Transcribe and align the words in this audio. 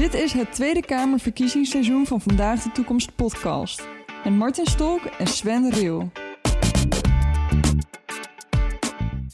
Dit 0.00 0.14
is 0.14 0.32
het 0.32 0.52
Tweede 0.52 0.80
Kamerverkiezingsseizoen 0.80 2.06
van 2.06 2.20
Vandaag 2.20 2.62
de 2.62 2.72
Toekomst 2.72 3.16
podcast. 3.16 3.88
Met 4.24 4.32
Martin 4.32 4.66
Stolk 4.66 5.04
en 5.04 5.26
Sven 5.26 5.70
Riel. 5.72 6.10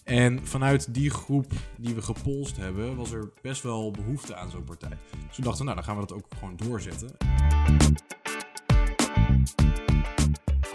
En 0.05 0.47
vanuit 0.47 0.95
die 0.95 1.11
groep 1.11 1.53
die 1.77 1.95
we 1.95 2.03
gepolst 2.03 2.57
hebben, 2.57 2.97
was 2.97 3.13
er 3.13 3.31
best 3.43 3.63
wel 3.63 3.91
behoefte 3.91 4.35
aan 4.37 4.51
zo'n 4.51 4.65
partij. 4.65 4.99
Dus 5.29 5.37
we 5.37 5.43
dachten, 5.43 5.65
nou 5.65 5.77
dan 5.77 5.85
gaan 5.85 5.95
we 5.95 6.07
dat 6.07 6.17
ook 6.17 6.27
gewoon 6.39 6.57
doorzetten. 6.57 7.17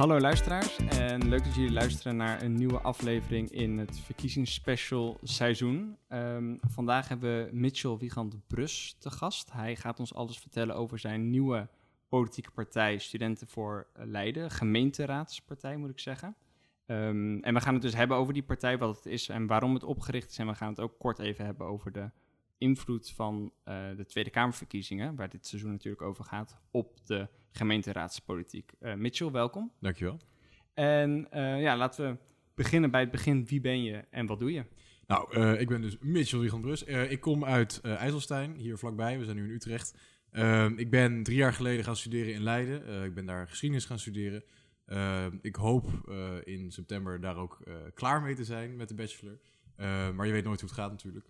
Hallo 0.02 0.20
luisteraars 0.20 0.78
en 0.78 1.30
leuk 1.30 1.44
dat 1.44 1.56
jullie 1.56 1.72
luisteren 1.72 2.16
naar 2.16 2.42
een 2.42 2.54
nieuwe 2.54 2.80
aflevering 2.80 3.52
in 3.52 3.78
het 3.78 4.00
verkiezingsspecial 4.00 5.18
seizoen. 5.24 5.98
Ehm, 6.08 6.56
vandaag 6.68 7.08
hebben 7.08 7.46
we 7.46 7.54
Mitchell 7.54 7.98
Wiegand 7.98 8.48
Brus 8.48 8.96
te 9.00 9.10
gast. 9.10 9.52
Hij 9.52 9.76
gaat 9.76 10.00
ons 10.00 10.14
alles 10.14 10.40
vertellen 10.40 10.76
over 10.76 11.00
zijn 11.00 11.30
nieuwe 11.30 11.70
politieke 12.08 12.52
partij 12.52 12.98
Studenten 12.98 13.48
voor 13.48 13.88
Leiden, 13.94 14.52
gemeenteraadspartij 14.52 15.78
moet 15.78 15.90
ik 15.90 16.00
zeggen. 16.00 16.36
Ehm, 16.86 17.38
en 17.38 17.54
we 17.54 17.62
gaan 17.62 17.74
het 17.74 17.82
dus 17.82 17.96
hebben 17.96 18.18
over 18.18 18.34
die 18.34 18.44
partij, 18.44 18.78
wat 18.78 18.96
het 18.96 19.06
is 19.06 19.30
en 19.30 19.48
waarom 19.48 19.74
het 19.74 19.84
opgericht 19.84 20.30
is. 20.30 20.38
En 20.38 20.48
we 20.48 20.56
gaan 20.56 20.70
het 20.70 20.80
ook 20.80 21.00
kort 21.00 21.20
even 21.20 21.46
hebben 21.46 21.68
over 21.68 21.92
de 21.92 22.10
invloed 22.62 23.12
van 23.12 23.54
eh, 23.64 23.76
de 23.98 24.06
Tweede 24.06 24.30
Kamerverkiezingen, 24.30 25.16
waar 25.16 25.30
dit 25.30 25.48
seizoen 25.48 25.72
natuurlijk 25.72 26.02
over 26.02 26.24
gaat, 26.24 26.58
op 26.72 27.06
de 27.06 27.28
gemeenteraadspolitiek. 27.52 28.74
Uh, 28.80 28.94
Mitchell, 28.94 29.32
welkom. 29.32 29.72
Dankjewel. 29.80 30.20
En 30.74 31.28
uh, 31.34 31.62
ja, 31.62 31.78
laten 31.78 32.12
we 32.12 32.18
beginnen 32.56 32.92
bij 32.92 33.02
het 33.02 33.12
begin. 33.12 33.46
Wie 33.46 33.62
ben 33.62 33.84
je 33.84 34.06
en 34.10 34.26
wat 34.26 34.40
doe 34.40 34.52
je? 34.52 34.66
Nou, 35.08 35.40
ik 35.58 35.68
ben 35.68 35.82
dus 35.82 35.98
Mitchell 36.00 36.40
Wiegand-Brus. 36.40 36.84
ik 36.84 37.20
kom 37.20 37.46
uit 37.46 37.82
IJsselstein, 37.82 38.56
hier 38.56 38.78
vlakbij. 38.78 39.20
We 39.20 39.24
zijn 39.26 39.36
nu 39.36 39.44
in 39.44 39.54
Utrecht. 39.56 39.98
Ehm, 40.32 40.74
ik 40.78 40.90
ben 40.90 41.24
drie 41.24 41.38
jaar 41.38 41.54
geleden 41.54 41.84
gaan 41.84 41.96
studeren 41.96 42.34
in 42.34 42.42
Leiden. 42.42 43.04
ik 43.04 43.14
ben 43.14 43.26
daar 43.26 43.48
geschiedenis 43.48 43.86
gaan 43.86 44.00
studeren. 44.00 44.44
Ehm, 44.86 45.38
ik 45.42 45.56
hoop 45.56 45.88
in 46.44 46.72
september 46.72 47.22
daar 47.22 47.38
ook 47.38 47.60
klaar 47.94 48.22
mee 48.22 48.36
te 48.36 48.46
zijn 48.46 48.76
met 48.76 48.88
de 48.88 48.96
bachelor. 48.96 49.40
Ehm, 49.76 50.16
maar 50.16 50.26
je 50.26 50.32
weet 50.32 50.44
nooit 50.44 50.60
hoe 50.60 50.70
het 50.70 50.80
gaat 50.80 50.92
natuurlijk. 50.92 51.30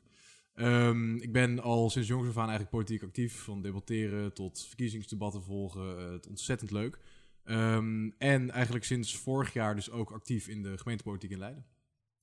Um, 0.56 1.22
ik 1.22 1.32
ben 1.32 1.60
al 1.60 1.90
sinds 1.90 2.08
jongs 2.08 2.28
af 2.28 2.38
aan 2.38 2.50
eigenlijk 2.50 2.70
politiek 2.70 3.04
actief. 3.04 3.36
Van 3.36 3.62
debatteren 3.62 4.34
tot 4.34 4.66
verkiezingsdebatten 4.68 5.44
volgen. 5.44 6.00
Uh, 6.00 6.12
het 6.12 6.28
ontzettend 6.28 6.72
leuk. 6.72 7.00
Um, 7.46 8.16
en 8.18 8.52
eigenlijk 8.52 8.86
sinds 8.86 9.18
vorig 9.18 9.54
jaar 9.54 9.76
dus 9.76 9.92
ook 9.92 10.12
actief 10.12 10.48
in 10.48 10.64
de 10.64 10.78
gemeentepolitiek 10.78 11.32
in 11.32 11.38
Leiden. 11.38 11.66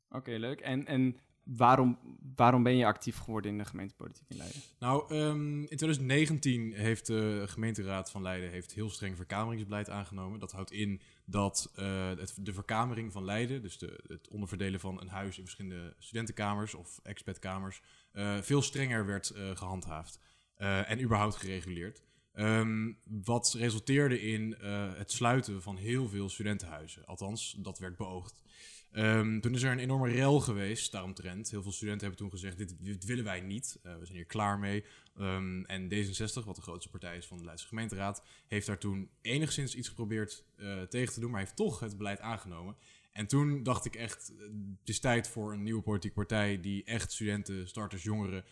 Oké, 0.09 0.31
leuk. 0.31 0.61
En, 0.61 0.87
en 0.87 1.17
waarom, 1.56 1.98
waarom 2.34 2.62
ben 2.62 2.77
je 2.77 2.86
actief 2.86 3.18
geworden 3.18 3.50
in 3.50 3.58
de 3.58 3.64
gemeentepolitiek 3.64 4.28
in 4.28 4.36
Leiden? 4.36 4.60
Nou, 4.78 5.14
um, 5.14 5.60
in 5.60 5.77
2019 5.77 6.72
heeft 6.72 7.06
de 7.06 7.44
gemeenteraad 7.46 8.10
van 8.10 8.22
Leiden 8.22 8.50
heeft 8.50 8.72
heel 8.72 8.91
streng 8.91 9.16
verkameringsbeleid 9.16 9.91
aangenomen. 9.91 10.41
Dat 10.41 10.52
houdt 10.52 10.72
in 10.72 11.00
dat 11.24 11.72
het, 11.74 12.34
de 12.41 12.52
verkamering 12.52 13.12
van 13.12 13.24
Leiden, 13.24 13.62
dus 13.62 13.78
de, 13.78 14.00
het 14.06 14.28
onderverdelen 14.28 14.80
van 14.80 15.00
een 15.00 15.08
huis 15.08 15.36
in 15.36 15.42
verschillende 15.42 15.94
studentenkamers 15.98 16.74
of 16.74 17.00
expatkamers, 17.02 17.80
uh, 18.12 18.38
veel 18.41 18.62
strenger 18.62 19.06
werd 19.06 19.32
uh, 19.36 19.56
gehandhaafd 19.56 20.20
en 20.86 21.02
überhaupt 21.02 21.36
gereguleerd. 21.36 22.02
Um, 22.34 22.98
wat 23.04 23.54
resulteerde 23.58 24.20
in 24.20 24.52
het 24.96 25.12
sluiten 25.12 25.62
van 25.62 25.76
heel 25.76 26.08
veel 26.08 26.28
studentenhuizen. 26.28 27.06
Althans, 27.06 27.56
dat 27.58 27.78
werd 27.78 27.96
beoogd. 27.96 28.42
Um, 28.92 29.41
toen 29.41 29.55
is 29.55 29.62
er 29.62 29.72
een 29.72 29.78
enorme 29.78 30.08
rel 30.08 30.41
geweest 30.41 30.92
daaromtrent. 30.92 31.50
Heel 31.50 31.62
veel 31.62 31.72
studenten 31.72 32.00
hebben 32.00 32.19
toen 32.19 32.31
gezegd, 32.31 32.58
dit, 32.78 33.05
willen 33.05 33.25
wij 33.25 33.41
niet. 33.41 33.78
Uh, 33.83 33.97
we 33.97 34.05
zijn 34.05 34.17
hier 34.17 34.27
klaar 34.27 34.58
mee. 34.58 34.84
Um, 35.19 35.64
en 35.64 35.84
D66, 35.84 36.44
wat 36.44 36.56
de 36.56 36.62
grootste 36.62 36.91
partij 36.91 37.16
is 37.16 37.27
van 37.27 37.39
de 37.39 37.44
Leidse 37.44 37.66
gemeenteraad... 37.66 38.22
heeft 38.47 38.66
daar 38.66 38.78
toen 38.78 39.11
enigszins 39.20 39.75
iets 39.75 39.89
geprobeerd 39.89 40.44
uh, 40.56 40.83
tegen 40.83 41.14
te 41.14 41.20
doen... 41.20 41.31
maar 41.31 41.41
heeft 41.41 41.56
toch 41.56 41.81
het 41.81 41.97
beleid 41.97 42.21
aangenomen. 42.21 42.76
En 43.12 43.26
toen 43.26 43.62
dacht 43.62 43.84
ik 43.84 43.94
echt, 43.94 44.32
het 44.81 44.88
is 44.88 45.00
tijd 45.00 45.28
voor 45.28 45.53
een 45.53 45.62
nieuwe 45.62 45.82
politieke 45.82 46.16
partij... 46.16 46.60
die 46.60 46.84
echt 46.84 47.12
studenten, 47.12 47.69
starters, 47.69 48.03
jongeren 48.03 48.44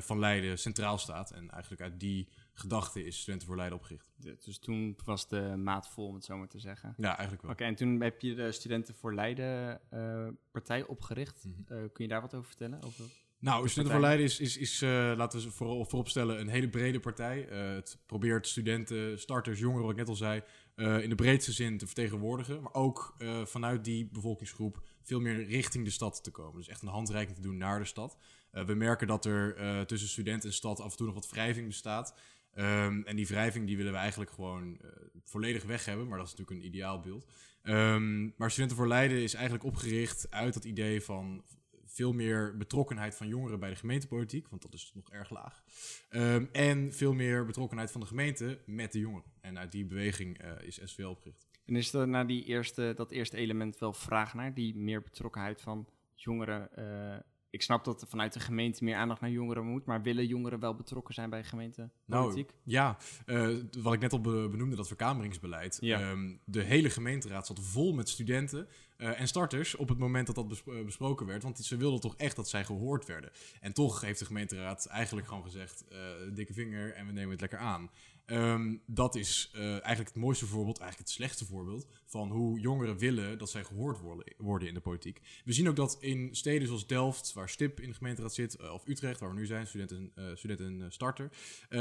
van 0.00 0.18
Leiden 0.18 0.58
centraal 0.58 0.98
staat. 0.98 1.30
En 1.30 1.50
eigenlijk 1.50 1.82
uit 1.82 2.00
die 2.00 2.28
gedachte 2.60 3.04
is 3.04 3.20
Studenten 3.20 3.46
voor 3.46 3.56
Leiden 3.56 3.78
opgericht. 3.78 4.10
Dus 4.44 4.58
toen 4.58 4.96
was 5.04 5.28
de 5.28 5.56
maat 5.56 5.88
vol, 5.88 6.06
om 6.06 6.14
het 6.14 6.24
zo 6.24 6.36
maar 6.36 6.48
te 6.48 6.58
zeggen. 6.58 6.94
Ja, 6.96 7.08
eigenlijk 7.08 7.42
wel. 7.42 7.50
Oké, 7.50 7.60
okay, 7.60 7.68
en 7.68 7.74
toen 7.74 8.00
heb 8.00 8.20
je 8.20 8.34
de 8.34 8.52
Studenten 8.52 8.94
voor 8.94 9.14
Leiden 9.14 9.80
uh, 9.94 10.28
partij 10.50 10.86
opgericht. 10.86 11.44
Mm 11.44 11.52
-hmm. 11.54 11.76
uh, 11.76 11.84
kun 11.92 12.04
je 12.04 12.10
daar 12.10 12.20
wat 12.20 12.34
over 12.34 12.46
vertellen? 12.46 12.82
Over 12.82 13.04
nou, 13.38 13.68
Studenten 13.68 13.92
voor 13.92 14.06
Leiden 14.06 14.26
is, 14.26 14.40
is, 14.40 14.56
is 14.56 14.82
uh, 14.82 14.90
laten 15.16 15.40
we 15.40 15.50
voor, 15.50 15.86
vooropstellen, 15.86 16.40
een 16.40 16.48
hele 16.48 16.68
brede 16.68 17.00
partij. 17.00 17.40
het 17.50 17.98
probeert 18.06 18.46
studenten, 18.46 19.18
starters, 19.18 19.58
jongeren, 19.58 19.82
wat 19.82 19.90
ik 19.90 19.98
net 19.98 20.08
al 20.08 20.14
zei, 20.14 20.42
in 20.76 21.08
de 21.08 21.14
breedste 21.14 21.52
zin 21.52 21.78
te 21.78 21.86
vertegenwoordigen. 21.86 22.62
Maar 22.62 22.74
ook 22.74 23.16
vanuit 23.44 23.84
die 23.84 24.08
bevolkingsgroep 24.12 24.82
veel 25.02 25.20
meer 25.20 25.44
richting 25.44 25.84
de 25.84 25.90
stad 25.90 26.24
te 26.24 26.30
komen. 26.30 26.56
Dus 26.56 26.68
echt 26.68 26.82
een 26.82 26.88
handreiking 26.88 27.36
te 27.36 27.42
doen 27.42 27.56
naar 27.56 27.78
de 27.78 27.84
stad. 27.84 28.16
we 28.50 28.74
merken 28.74 29.06
dat 29.06 29.24
er 29.24 29.86
tussen 29.86 30.08
student 30.08 30.44
en 30.44 30.52
stad 30.52 30.80
af 30.80 30.90
en 30.90 30.96
toe 30.96 31.06
nog 31.06 31.14
wat 31.14 31.30
wrijving 31.30 31.66
bestaat. 31.66 32.14
Um, 32.54 33.04
en 33.04 33.16
die 33.16 33.26
wrijving 33.26 33.66
die 33.66 33.76
willen 33.76 33.92
we 33.92 33.98
eigenlijk 33.98 34.30
gewoon 34.30 34.78
uh, 34.84 34.90
volledig 35.24 35.64
weg 35.64 35.84
hebben, 35.84 36.08
maar 36.08 36.18
dat 36.18 36.26
is 36.26 36.34
natuurlijk 36.34 36.60
een 36.60 36.66
ideaalbeeld. 36.66 37.26
Um, 37.62 38.34
maar 38.36 38.50
Studenten 38.50 38.76
voor 38.76 38.88
Leiden 38.88 39.22
is 39.22 39.34
eigenlijk 39.34 39.64
opgericht 39.64 40.30
uit 40.30 40.54
dat 40.54 40.64
idee 40.64 41.02
van 41.02 41.44
veel 41.84 42.12
meer 42.12 42.56
betrokkenheid 42.56 43.14
van 43.14 43.28
jongeren 43.28 43.60
bij 43.60 43.70
de 43.70 43.76
gemeentepolitiek, 43.76 44.48
want 44.48 44.62
dat 44.62 44.74
is 44.74 44.92
nog 44.94 45.10
erg 45.10 45.30
laag. 45.30 45.62
Um, 46.10 46.48
en 46.52 46.92
veel 46.92 47.12
meer 47.12 47.46
betrokkenheid 47.46 47.90
van 47.90 48.00
de 48.00 48.06
gemeente 48.06 48.58
met 48.66 48.92
de 48.92 48.98
jongeren. 48.98 49.32
En 49.40 49.58
uit 49.58 49.72
die 49.72 49.84
beweging 49.84 50.44
uh, 50.44 50.50
is 50.60 50.80
SVL 50.84 51.06
opgericht. 51.06 51.48
En 51.66 51.76
is 51.76 51.92
er 51.92 52.08
na 52.08 52.24
die 52.24 52.44
eerste, 52.44 52.92
dat 52.96 53.10
eerste 53.10 53.36
element 53.36 53.78
wel 53.78 53.92
vraag 53.92 54.34
naar, 54.34 54.54
die 54.54 54.76
meer 54.76 55.02
betrokkenheid 55.02 55.60
van 55.60 55.88
jongeren 56.14 56.68
uh, 56.78 57.16
ik 57.50 57.62
snap 57.62 57.84
dat 57.84 58.02
er 58.02 58.08
vanuit 58.08 58.32
de 58.32 58.40
gemeente 58.40 58.84
meer 58.84 58.96
aandacht 58.96 59.20
naar 59.20 59.30
jongeren 59.30 59.64
moet, 59.64 59.84
maar 59.84 60.02
willen 60.02 60.26
jongeren 60.26 60.60
wel 60.60 60.74
betrokken 60.74 61.14
zijn 61.14 61.30
bij 61.30 61.44
gemeentepolitiek? 61.44 62.50
Nou, 62.50 62.60
ja, 62.64 62.96
uh, 63.26 63.56
wat 63.82 63.92
ik 63.92 64.00
net 64.00 64.12
al 64.12 64.20
benoemde, 64.20 64.76
dat 64.76 64.86
verkameringsbeleid. 64.86 65.78
Ja. 65.80 66.10
Um, 66.10 66.40
de 66.44 66.62
hele 66.62 66.90
gemeenteraad 66.90 67.46
zat 67.46 67.60
vol 67.60 67.92
met 67.92 68.08
studenten 68.08 68.68
uh, 68.96 69.20
en 69.20 69.28
starters 69.28 69.74
op 69.76 69.88
het 69.88 69.98
moment 69.98 70.26
dat 70.26 70.34
dat 70.34 70.48
bes 70.48 70.62
besproken 70.84 71.26
werd, 71.26 71.42
want 71.42 71.58
ze 71.58 71.76
wilden 71.76 72.00
toch 72.00 72.16
echt 72.16 72.36
dat 72.36 72.48
zij 72.48 72.64
gehoord 72.64 73.06
werden. 73.06 73.30
En 73.60 73.72
toch 73.72 74.00
heeft 74.00 74.18
de 74.18 74.24
gemeenteraad 74.24 74.86
eigenlijk 74.86 75.26
gewoon 75.26 75.42
gezegd, 75.42 75.84
uh, 75.92 75.98
dikke 76.32 76.52
vinger 76.52 76.94
en 76.94 77.06
we 77.06 77.12
nemen 77.12 77.30
het 77.30 77.40
lekker 77.40 77.58
aan. 77.58 77.90
Um, 78.32 78.82
dat 78.86 79.14
is 79.14 79.50
uh, 79.54 79.62
eigenlijk 79.62 80.08
het 80.08 80.14
mooiste 80.14 80.46
voorbeeld, 80.46 80.78
eigenlijk 80.78 81.08
het 81.08 81.18
slechtste 81.18 81.44
voorbeeld 81.44 81.86
van 82.06 82.30
hoe 82.30 82.60
jongeren 82.60 82.98
willen 82.98 83.38
dat 83.38 83.50
zij 83.50 83.64
gehoord 83.64 83.98
worden, 84.38 84.68
in 84.68 84.74
de 84.74 84.80
politiek. 84.80 85.20
We 85.44 85.52
zien 85.52 85.68
ook 85.68 85.76
dat 85.76 85.96
in 86.00 86.28
steden 86.32 86.66
zoals 86.66 86.86
Delft, 86.86 87.32
waar 87.32 87.48
STIP 87.48 87.80
in 87.80 87.88
de 87.88 87.94
gemeenteraad 87.94 88.34
zit, 88.34 88.58
uh, 88.60 88.72
of 88.72 88.86
Utrecht, 88.86 89.20
waar 89.20 89.30
we 89.30 89.38
nu 89.38 89.46
zijn, 89.46 89.66
studenten, 89.66 90.12
uh, 90.14 90.24
studenten 90.34 90.92
starter, 90.92 91.30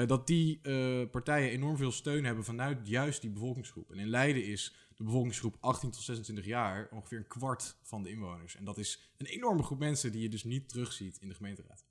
dat 0.08 0.28
die 0.28 0.60
partijen 1.08 1.50
enorm 1.50 1.78
veel 1.78 1.92
steun 1.92 2.26
hebben 2.26 2.44
vanuit 2.44 2.88
juist 2.88 3.22
die 3.22 3.30
bevolkingsgroep. 3.30 3.92
En 3.92 4.00
in 4.00 4.08
Leiden 4.08 4.46
is 4.46 4.76
de 4.96 5.04
bevolkingsgroep 5.04 5.58
18 5.60 5.92
tot 5.92 6.02
26 6.02 6.46
jaar 6.46 6.88
ongeveer 6.92 7.18
een 7.18 7.28
kwart 7.28 7.78
van 7.82 8.04
de 8.04 8.10
inwoners. 8.10 8.56
En 8.56 8.64
dat 8.64 8.78
is 8.78 9.12
een 9.18 9.26
enorme 9.26 9.64
groep 9.64 9.80
mensen 9.80 10.12
die 10.12 10.22
je 10.22 10.30
dus 10.30 10.44
niet 10.44 10.70
terugziet 10.70 11.18
in 11.22 11.28
de 11.28 11.36
gemeenteraad. 11.36 11.86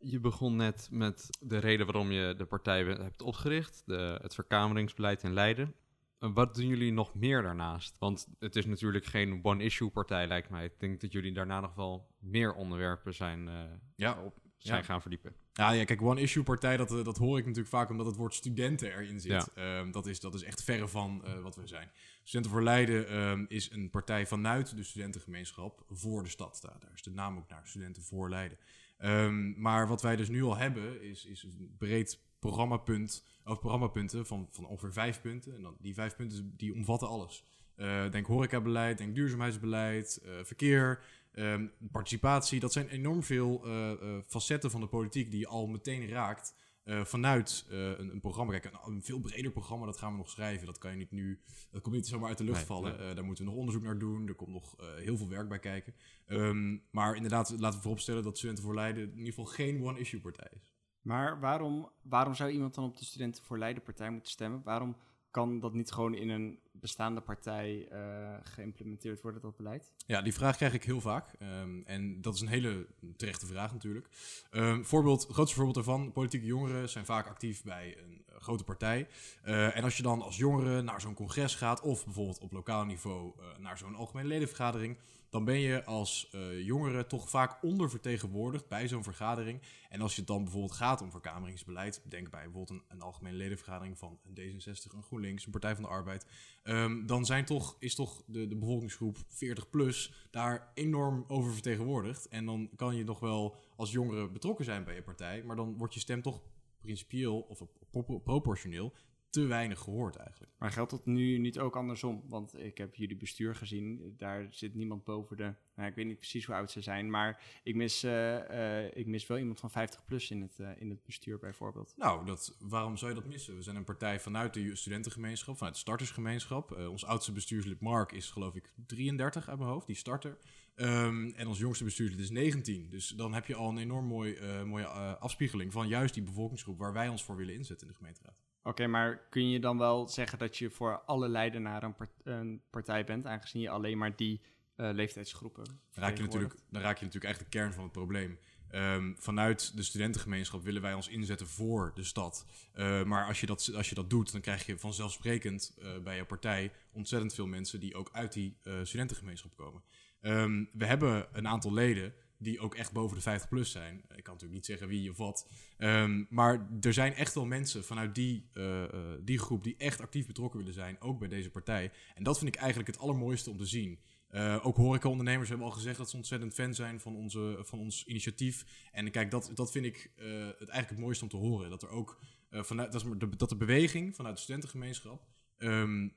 Je 0.00 0.20
begon 0.20 0.56
net 0.56 0.88
met 0.90 1.30
de 1.40 1.58
reden 1.58 1.86
waarom 1.86 2.10
je 2.10 2.34
de 2.36 2.44
partij 2.44 2.84
hebt 2.84 3.22
opgericht, 3.22 3.82
de, 3.86 4.18
het 4.22 4.34
verkameringsbeleid 4.34 5.22
in 5.22 5.32
Leiden. 5.32 5.74
Wat 6.18 6.54
doen 6.54 6.66
jullie 6.66 6.92
nog 6.92 7.14
meer 7.14 7.42
daarnaast? 7.42 7.96
Want 7.98 8.28
het 8.38 8.56
is 8.56 8.66
natuurlijk 8.66 9.04
geen 9.04 9.40
one-issue 9.42 9.90
partij, 9.90 10.26
lijkt 10.26 10.50
mij. 10.50 10.64
Ik 10.64 10.80
denk 10.80 11.00
dat 11.00 11.12
jullie 11.12 11.32
daarna 11.32 11.60
nog 11.60 11.74
wel 11.74 12.14
meer 12.18 12.54
onderwerpen 12.54 13.14
zijn, 13.14 13.46
uh, 13.46 13.60
ja. 13.96 14.22
op, 14.22 14.38
zijn 14.56 14.78
ja. 14.78 14.84
gaan 14.84 15.00
verdiepen. 15.00 15.34
Ja, 15.52 15.70
ja 15.70 15.84
kijk, 15.84 16.02
one-issue 16.02 16.42
partij, 16.42 16.76
dat, 16.76 16.88
dat 16.88 17.16
hoor 17.16 17.38
ik 17.38 17.44
natuurlijk 17.44 17.74
vaak 17.74 17.90
omdat 17.90 18.06
het 18.06 18.16
woord 18.16 18.34
studenten 18.34 18.92
erin 18.92 19.20
zit. 19.20 19.50
Ja. 19.54 19.78
Um, 19.78 19.92
dat, 19.92 20.06
is, 20.06 20.20
dat 20.20 20.34
is 20.34 20.42
echt 20.42 20.64
verre 20.64 20.88
van 20.88 21.22
uh, 21.24 21.40
wat 21.40 21.56
we 21.56 21.66
zijn. 21.66 21.90
Studenten 22.22 22.50
voor 22.50 22.62
Leiden 22.62 23.16
um, 23.16 23.46
is 23.48 23.70
een 23.70 23.90
partij 23.90 24.26
vanuit 24.26 24.76
de 24.76 24.82
studentengemeenschap 24.82 25.82
voor 25.90 26.22
de 26.22 26.28
stad. 26.28 26.58
Daar, 26.62 26.76
daar 26.80 26.92
is 26.94 27.02
de 27.02 27.10
naam 27.10 27.38
ook 27.38 27.48
naar, 27.48 27.62
Studenten 27.64 28.02
voor 28.02 28.28
Leiden. 28.28 28.58
Um, 29.04 29.54
maar 29.60 29.88
wat 29.88 30.02
wij 30.02 30.16
dus 30.16 30.28
nu 30.28 30.42
al 30.42 30.56
hebben, 30.56 31.02
is, 31.02 31.24
is 31.24 31.42
een 31.42 31.74
breed 31.78 32.20
programmapunt, 32.38 33.26
of 33.44 33.58
programmapunten 33.58 34.26
van, 34.26 34.48
van 34.50 34.66
ongeveer 34.66 34.92
vijf 34.92 35.20
punten. 35.20 35.54
En 35.54 35.62
dan, 35.62 35.76
die 35.80 35.94
vijf 35.94 36.16
punten 36.16 36.54
die 36.56 36.74
omvatten 36.74 37.08
alles. 37.08 37.44
Uh, 37.76 38.10
denk 38.10 38.26
horecabeleid, 38.26 38.98
denk 38.98 39.14
duurzaamheidsbeleid, 39.14 40.20
uh, 40.24 40.32
verkeer, 40.42 41.04
um, 41.32 41.72
participatie. 41.92 42.60
Dat 42.60 42.72
zijn 42.72 42.88
enorm 42.88 43.22
veel 43.22 43.62
uh, 43.66 44.18
facetten 44.26 44.70
van 44.70 44.80
de 44.80 44.86
politiek 44.86 45.30
die 45.30 45.40
je 45.40 45.46
al 45.46 45.66
meteen 45.66 46.08
raakt. 46.08 46.54
Uh, 46.88 47.04
vanuit 47.04 47.66
uh, 47.70 47.78
een, 47.78 48.12
een, 48.12 48.20
programma. 48.20 48.58
Kijk, 48.58 48.64
een, 48.64 48.92
een, 48.92 49.02
veel 49.02 49.18
breder 49.18 49.50
programma, 49.50 49.86
dat 49.86 49.96
gaan 49.96 50.12
we 50.12 50.18
nog 50.18 50.30
schrijven. 50.30 50.66
Dat 50.66 50.78
kan 50.78 50.90
je 50.90 50.96
niet 50.96 51.10
nu. 51.10 51.40
Dat 51.70 51.82
komt 51.82 51.94
niet 51.94 52.06
zomaar 52.06 52.28
uit 52.28 52.38
de 52.38 52.44
lucht 52.44 52.56
nee, 52.56 52.66
vallen. 52.66 52.98
Nee. 52.98 53.08
Uh, 53.08 53.14
daar 53.14 53.24
moeten 53.24 53.44
we 53.44 53.50
nog 53.50 53.58
onderzoek 53.58 53.82
naar 53.82 53.98
doen. 53.98 54.28
Er 54.28 54.34
komt 54.34 54.50
nog 54.50 54.76
heel 54.96 55.16
veel 55.16 55.28
werk 55.28 55.48
bij 55.48 55.58
kijken. 55.58 55.94
Um, 56.26 56.82
maar 56.90 57.16
inderdaad, 57.16 57.50
laten 57.58 57.76
we 57.76 57.82
vooropstellen 57.82 58.22
dat 58.22 58.36
Studenten 58.36 58.64
voor 58.64 58.74
Leiden 58.74 59.02
in 59.02 59.18
ieder 59.18 59.34
geval 59.34 59.44
geen 59.44 59.82
one-issue 59.82 60.20
partij 60.20 60.50
is. 60.60 60.76
Maar 61.00 61.40
waarom, 61.40 61.90
waarom 62.02 62.34
zou 62.34 62.50
iemand 62.50 62.74
dan 62.74 62.84
op 62.84 62.96
de 62.96 63.04
Studenten 63.04 63.44
voor 63.44 63.58
Leidenpartij 63.58 64.10
moeten 64.10 64.30
stemmen? 64.30 64.62
Waarom 64.64 64.96
kan 65.30 65.60
dat 65.60 65.74
niet 65.74 65.90
gewoon 65.90 66.14
in 66.14 66.28
een 66.28 66.58
bestaande 66.72 67.20
partij 67.20 67.88
eh, 67.88 68.34
geïmplementeerd 68.42 69.20
worden, 69.20 69.40
dat 69.40 69.56
beleid? 69.56 69.92
Ja, 70.06 70.22
die 70.22 70.34
vraag 70.34 70.56
krijg 70.56 70.74
ik 70.74 70.84
heel 70.84 71.00
vaak. 71.00 71.32
Ehm, 71.38 71.82
en 71.84 72.20
dat 72.20 72.34
is 72.34 72.40
een 72.40 72.48
hele 72.48 72.86
terechte 73.16 73.46
vraag 73.46 73.72
natuurlijk. 73.72 74.08
Ehm, 74.50 74.82
voorbeeld, 74.82 75.22
het 75.22 75.32
grootste 75.32 75.56
voorbeeld 75.56 75.76
daarvan, 75.76 76.12
politieke 76.12 76.46
jongeren 76.46 76.88
zijn 76.88 77.04
vaak 77.04 77.26
actief 77.26 77.62
bij 77.62 77.98
een 77.98 78.22
eh, 78.26 78.40
grote 78.40 78.64
partij. 78.64 79.08
Eh, 79.42 79.76
en 79.76 79.84
als 79.84 79.96
je 79.96 80.02
dan 80.02 80.22
als 80.22 80.36
jongere 80.36 80.82
naar 80.82 81.00
zo'n 81.00 81.14
congres 81.14 81.54
gaat, 81.54 81.80
of 81.80 82.04
bijvoorbeeld 82.04 82.38
op 82.38 82.52
lokaal 82.52 82.84
niveau 82.84 83.32
naar 83.58 83.78
zo'n 83.78 83.94
algemene 83.94 84.28
ledenvergadering, 84.28 84.98
dan 85.30 85.44
ben 85.44 85.58
je 85.58 85.84
als 85.84 86.28
eh, 86.30 86.64
jongere 86.64 87.06
toch 87.06 87.30
vaak 87.30 87.62
ondervertegenwoordigd 87.62 88.68
bij 88.68 88.88
zo'n 88.88 89.02
vergadering. 89.02 89.62
En 89.88 90.00
als 90.00 90.12
je 90.12 90.18
het 90.18 90.28
dan 90.28 90.42
bijvoorbeeld 90.42 90.72
gaat 90.72 91.02
om 91.02 91.10
verkameringsbeleid, 91.10 92.02
denk 92.04 92.30
bij 92.30 92.42
bijvoorbeeld 92.42 92.70
een, 92.70 92.84
een 92.88 93.02
algemene 93.02 93.36
ledenvergadering 93.36 93.98
van 93.98 94.18
een 94.24 94.34
D66, 94.34 94.94
een 94.94 95.02
GroenLinks, 95.02 95.44
een 95.44 95.50
Partij 95.50 95.74
van 95.74 95.82
de 95.82 95.90
Arbeid, 95.90 96.26
ehm, 96.62 97.06
dan 97.06 97.26
zijn 97.26 97.44
toch, 97.44 97.76
is 97.78 97.94
toch 97.94 98.22
de, 98.26 98.48
de 98.48 98.56
bevolkingsgroep 98.56 99.16
40 99.28 99.70
plus 99.70 100.26
daar 100.30 100.70
enorm 100.74 101.24
over 101.28 101.52
vertegenwoordigd. 101.52 102.28
En 102.28 102.46
dan 102.46 102.70
kan 102.76 102.96
je 102.96 103.04
nog 103.04 103.20
wel 103.20 103.56
als 103.76 103.92
jongere 103.92 104.28
betrokken 104.28 104.64
zijn 104.64 104.84
bij 104.84 104.94
je 104.94 105.02
partij, 105.02 105.42
maar 105.42 105.56
dan 105.56 105.76
wordt 105.76 105.94
je 105.94 106.00
stem 106.00 106.22
toch 106.22 106.42
principieel 106.80 107.40
of 107.40 107.62
pro- 107.90 108.18
proportioneel 108.18 108.92
te 109.30 109.46
weinig 109.46 109.78
gehoord 109.78 110.16
eigenlijk. 110.16 110.52
Maar 110.58 110.70
geldt 110.70 110.90
dat 110.90 111.06
nu 111.06 111.38
niet 111.38 111.58
ook 111.58 111.76
andersom? 111.76 112.22
Want 112.26 112.58
ik 112.58 112.78
heb 112.78 112.94
jullie 112.94 113.16
bestuur 113.16 113.54
gezien, 113.54 114.14
daar 114.16 114.46
zit 114.50 114.74
niemand 114.74 115.04
boven 115.04 115.36
de... 115.36 115.54
Nou, 115.74 115.88
ik 115.88 115.94
weet 115.94 116.06
niet 116.06 116.18
precies 116.18 116.44
hoe 116.44 116.54
oud 116.54 116.70
ze 116.70 116.80
zijn, 116.80 117.10
maar 117.10 117.42
ik 117.62 117.74
mis, 117.74 118.02
eh, 118.02 118.84
eh, 118.84 118.96
ik 118.96 119.06
mis 119.06 119.26
wel 119.26 119.38
iemand 119.38 119.60
van 119.60 119.70
50 119.70 120.04
plus 120.04 120.30
in 120.30 120.40
het, 120.40 120.58
eh, 120.58 120.80
in 120.80 120.90
het 120.90 121.04
bestuur 121.04 121.38
bijvoorbeeld. 121.38 121.94
Nou, 121.96 122.26
dat, 122.26 122.56
waarom 122.60 122.96
zou 122.96 123.10
je 123.10 123.20
dat 123.20 123.28
missen? 123.28 123.56
We 123.56 123.62
zijn 123.62 123.76
een 123.76 123.84
partij 123.84 124.20
vanuit 124.20 124.54
de 124.54 124.76
studentengemeenschap, 124.76 125.56
vanuit 125.56 125.74
de 125.74 125.80
startersgemeenschap. 125.80 126.70
Ons 126.70 127.04
oudste 127.04 127.32
bestuurslid 127.32 127.80
Mark 127.80 128.12
is 128.12 128.30
geloof 128.30 128.54
ik 128.54 128.72
33 128.86 129.48
uit 129.48 129.58
mijn 129.58 129.70
hoofd, 129.70 129.86
die 129.86 129.96
starter. 129.96 130.38
Ehm, 130.74 131.30
en 131.36 131.46
ons 131.46 131.58
jongste 131.58 131.84
bestuurslid 131.84 132.20
is 132.20 132.30
19. 132.30 132.88
Dus 132.90 133.08
dan 133.08 133.34
heb 133.34 133.46
je 133.46 133.54
al 133.54 133.68
een 133.68 133.78
enorm 133.78 134.06
mooi, 134.06 134.62
mooie 134.64 134.86
afspiegeling 135.18 135.72
van 135.72 135.88
juist 135.88 136.14
die 136.14 136.22
bevolkingsgroep 136.22 136.78
waar 136.78 136.92
wij 136.92 137.08
ons 137.08 137.24
voor 137.24 137.36
willen 137.36 137.54
inzetten 137.54 137.86
in 137.86 137.92
de 137.92 137.98
gemeenteraad. 137.98 138.47
Oké, 138.68 138.86
maar 138.86 139.26
kun 139.30 139.48
je 139.48 139.60
dan 139.60 139.78
wel 139.78 140.08
zeggen 140.08 140.38
dat 140.38 140.56
je 140.56 140.70
voor 140.70 141.00
alle 141.00 141.28
Leidenaren 141.28 141.88
een, 141.88 141.94
part- 141.94 142.20
een 142.22 142.62
partij 142.70 143.04
bent, 143.04 143.26
aangezien 143.26 143.62
je 143.62 143.70
alleen 143.70 143.98
maar 143.98 144.16
die 144.16 144.40
eh, 144.76 144.90
leeftijdsgroepen 144.92 145.64
Dan 145.64 146.04
raak, 146.04 146.16
je 146.16 146.22
natuurlijk, 146.22 146.54
dan 146.70 146.82
raak 146.82 146.98
je 146.98 147.04
natuurlijk 147.04 147.32
echt 147.32 147.42
de 147.44 147.48
kern 147.48 147.72
van 147.72 147.82
het 147.82 147.92
probleem. 147.92 148.38
Ehm, 148.70 149.14
vanuit 149.16 149.76
de 149.76 149.82
studentengemeenschap 149.82 150.62
willen 150.62 150.82
wij 150.82 150.94
ons 150.94 151.08
inzetten 151.08 151.46
voor 151.46 151.92
de 151.94 152.04
stad. 152.04 152.46
Eh, 152.72 153.02
maar 153.02 153.26
als 153.26 153.40
je, 153.40 153.46
dat, 153.46 153.72
als 153.74 153.88
je 153.88 153.94
dat 153.94 154.10
doet, 154.10 154.32
dan 154.32 154.40
krijg 154.40 154.66
je 154.66 154.78
vanzelfsprekend 154.78 155.76
eh, 155.78 155.98
bij 155.98 156.16
jouw 156.16 156.26
partij 156.26 156.72
ontzettend 156.92 157.34
veel 157.34 157.46
mensen 157.46 157.80
die 157.80 157.94
ook 157.94 158.08
uit 158.12 158.32
die 158.32 158.56
studentengemeenschap 158.82 159.56
komen. 159.56 159.82
Ehm, 160.20 160.64
we 160.72 160.86
hebben 160.86 161.28
een 161.32 161.48
aantal 161.48 161.72
leden 161.72 162.14
die 162.38 162.60
ook 162.60 162.74
echt 162.74 162.92
boven 162.92 163.16
de 163.16 163.22
50 163.22 163.48
plus 163.48 163.70
zijn. 163.70 163.96
Ik 163.96 164.22
kan 164.22 164.32
natuurlijk 164.32 164.52
niet 164.52 164.66
zeggen 164.66 164.88
wie 164.88 165.10
of 165.10 165.16
wat. 165.16 165.48
Ehm, 165.76 166.24
maar 166.28 166.68
er 166.80 166.92
zijn 166.92 167.14
echt 167.14 167.34
wel 167.34 167.46
mensen 167.46 167.84
vanuit 167.84 168.14
die, 168.14 168.48
eh, 168.52 168.84
eh, 168.84 168.90
die 169.20 169.38
groep 169.38 169.64
die 169.64 169.76
echt 169.76 170.00
actief 170.00 170.26
betrokken 170.26 170.58
willen 170.58 170.74
zijn, 170.74 171.00
ook 171.00 171.18
bij 171.18 171.28
deze 171.28 171.50
partij. 171.50 171.92
En 172.14 172.22
dat 172.22 172.38
vind 172.38 172.54
ik 172.54 172.60
eigenlijk 172.60 172.90
het 172.90 172.98
allermooiste 172.98 173.50
om 173.50 173.56
te 173.56 173.64
zien. 173.64 173.98
Eh, 174.28 174.66
ook 174.66 174.76
horecaondernemers 174.76 175.48
hebben 175.48 175.66
al 175.66 175.72
gezegd 175.72 175.98
dat 175.98 176.10
ze 176.10 176.16
ontzettend 176.16 176.54
fan 176.54 176.74
zijn 176.74 177.00
van, 177.00 177.16
onze, 177.16 177.58
van 177.60 177.78
ons 177.78 178.04
initiatief. 178.04 178.64
En 178.92 179.10
kijk, 179.10 179.30
dat, 179.30 179.50
dat 179.54 179.70
vind 179.70 179.84
ik 179.84 180.10
het 180.16 180.68
eigenlijk 180.68 180.88
het 180.88 180.98
mooiste 180.98 181.24
om 181.24 181.30
te 181.30 181.36
horen. 181.36 181.70
Dat 181.70 181.82
er 181.82 181.88
ook 181.88 182.18
vanuit, 182.50 182.92
dat, 182.92 183.04
de, 183.18 183.36
dat 183.36 183.48
de 183.48 183.56
beweging 183.56 184.16
vanuit 184.16 184.36
de 184.36 184.42
studentengemeenschap 184.42 185.26
ehm, 185.56 186.08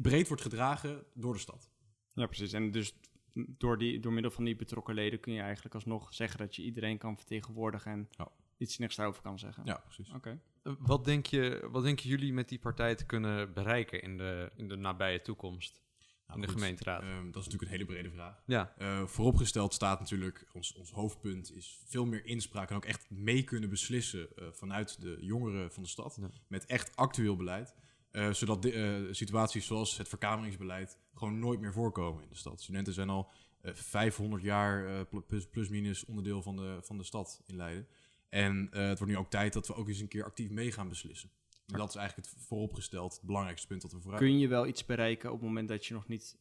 breed 0.00 0.28
wordt 0.28 0.42
gedragen 0.42 1.04
door 1.14 1.32
de 1.32 1.38
stad. 1.38 1.70
Ja, 2.14 2.26
precies. 2.26 2.52
En 2.52 2.70
dus 2.70 2.94
door, 3.34 3.78
die, 3.78 4.00
door 4.00 4.12
middel 4.12 4.30
van 4.30 4.44
die 4.44 4.56
betrokken 4.56 4.94
leden 4.94 5.20
kun 5.20 5.32
je 5.32 5.40
eigenlijk 5.40 5.74
alsnog 5.74 6.14
zeggen 6.14 6.38
dat 6.38 6.56
je 6.56 6.62
iedereen 6.62 6.98
kan 6.98 7.16
vertegenwoordigen 7.16 7.92
en 7.92 8.08
Ja. 8.10 8.28
iets 8.56 8.78
niks 8.78 8.96
daarover 8.96 9.22
kan 9.22 9.38
zeggen. 9.38 9.62
Ja, 9.66 9.76
precies. 9.84 10.10
Oké. 10.14 10.40
Eh, 10.62 10.72
Wat, 10.78 11.04
denk 11.04 11.26
je, 11.26 11.68
wat 11.70 11.82
denken 11.82 12.08
jullie 12.08 12.32
met 12.32 12.48
die 12.48 12.58
partij 12.58 12.94
te 12.94 13.06
kunnen 13.06 13.52
bereiken 13.52 14.02
in 14.02 14.16
de, 14.16 14.50
in 14.56 14.68
de 14.68 14.76
nabije 14.76 15.22
toekomst? 15.22 15.82
Nou, 16.26 16.40
in 16.40 16.44
de 16.46 16.52
goed, 16.52 16.60
gemeenteraad. 16.60 17.02
ehm, 17.02 17.30
dat 17.30 17.42
is 17.42 17.48
natuurlijk 17.48 17.62
een 17.62 17.68
hele 17.78 17.84
brede 17.84 18.10
vraag. 18.10 18.42
ja, 18.46 18.74
Eh, 18.78 19.06
vooropgesteld 19.06 19.74
staat 19.74 20.00
natuurlijk, 20.00 20.46
ons, 20.52 20.74
ons 20.74 20.90
hoofdpunt 20.92 21.52
is 21.54 21.80
veel 21.84 22.06
meer 22.06 22.24
inspraak 22.26 22.70
en 22.70 22.76
ook 22.76 22.84
echt 22.84 23.10
mee 23.10 23.42
kunnen 23.42 23.70
beslissen 23.70 24.36
eh, 24.36 24.46
vanuit 24.50 25.00
de 25.00 25.16
jongeren 25.20 25.72
van 25.72 25.82
de 25.82 25.88
stad. 25.88 26.18
Ja. 26.20 26.30
Met 26.48 26.66
echt 26.66 26.96
actueel 26.96 27.36
beleid. 27.36 27.74
Eh, 28.14 28.32
zodat 28.32 28.62
de, 28.62 28.72
eh, 28.72 29.14
situaties 29.14 29.66
zoals 29.66 29.96
het 29.98 30.08
verkameringsbeleid 30.08 30.98
gewoon 31.14 31.38
nooit 31.38 31.60
meer 31.60 31.72
voorkomen 31.72 32.22
in 32.22 32.28
de 32.28 32.34
stad. 32.34 32.62
Studenten 32.62 32.92
zijn 32.92 33.08
al 33.08 33.30
eh, 33.60 33.74
500 33.74 34.42
jaar 34.42 34.86
eh, 34.86 35.00
pl- 35.08 35.18
plus, 35.18 35.48
plus 35.48 35.68
minus 35.68 36.04
onderdeel 36.04 36.42
van 36.42 36.56
de, 36.56 36.78
van 36.82 36.98
de 36.98 37.04
stad 37.04 37.42
in 37.46 37.56
Leiden. 37.56 37.86
En 38.28 38.68
het 38.70 38.98
wordt 38.98 39.12
nu 39.12 39.18
ook 39.18 39.30
tijd 39.30 39.52
dat 39.52 39.66
we 39.66 39.74
ook 39.74 39.88
eens 39.88 40.00
een 40.00 40.08
keer 40.08 40.24
actief 40.24 40.50
mee 40.50 40.72
gaan 40.72 40.88
beslissen. 40.88 41.30
En 41.66 41.78
dat 41.78 41.88
is 41.88 41.94
eigenlijk 41.94 42.28
het 42.28 42.44
vooropgesteld 42.46 43.12
het 43.14 43.22
belangrijkste 43.22 43.66
punt 43.66 43.82
dat 43.82 43.92
we 43.92 44.00
vooruit 44.00 44.22
Kun 44.22 44.38
je 44.38 44.48
wel 44.48 44.66
iets 44.66 44.84
bereiken 44.84 45.32
op 45.32 45.38
het 45.38 45.46
moment 45.46 45.68
dat 45.68 45.86
je 45.86 45.94
nog 45.94 46.08
niet 46.08 46.38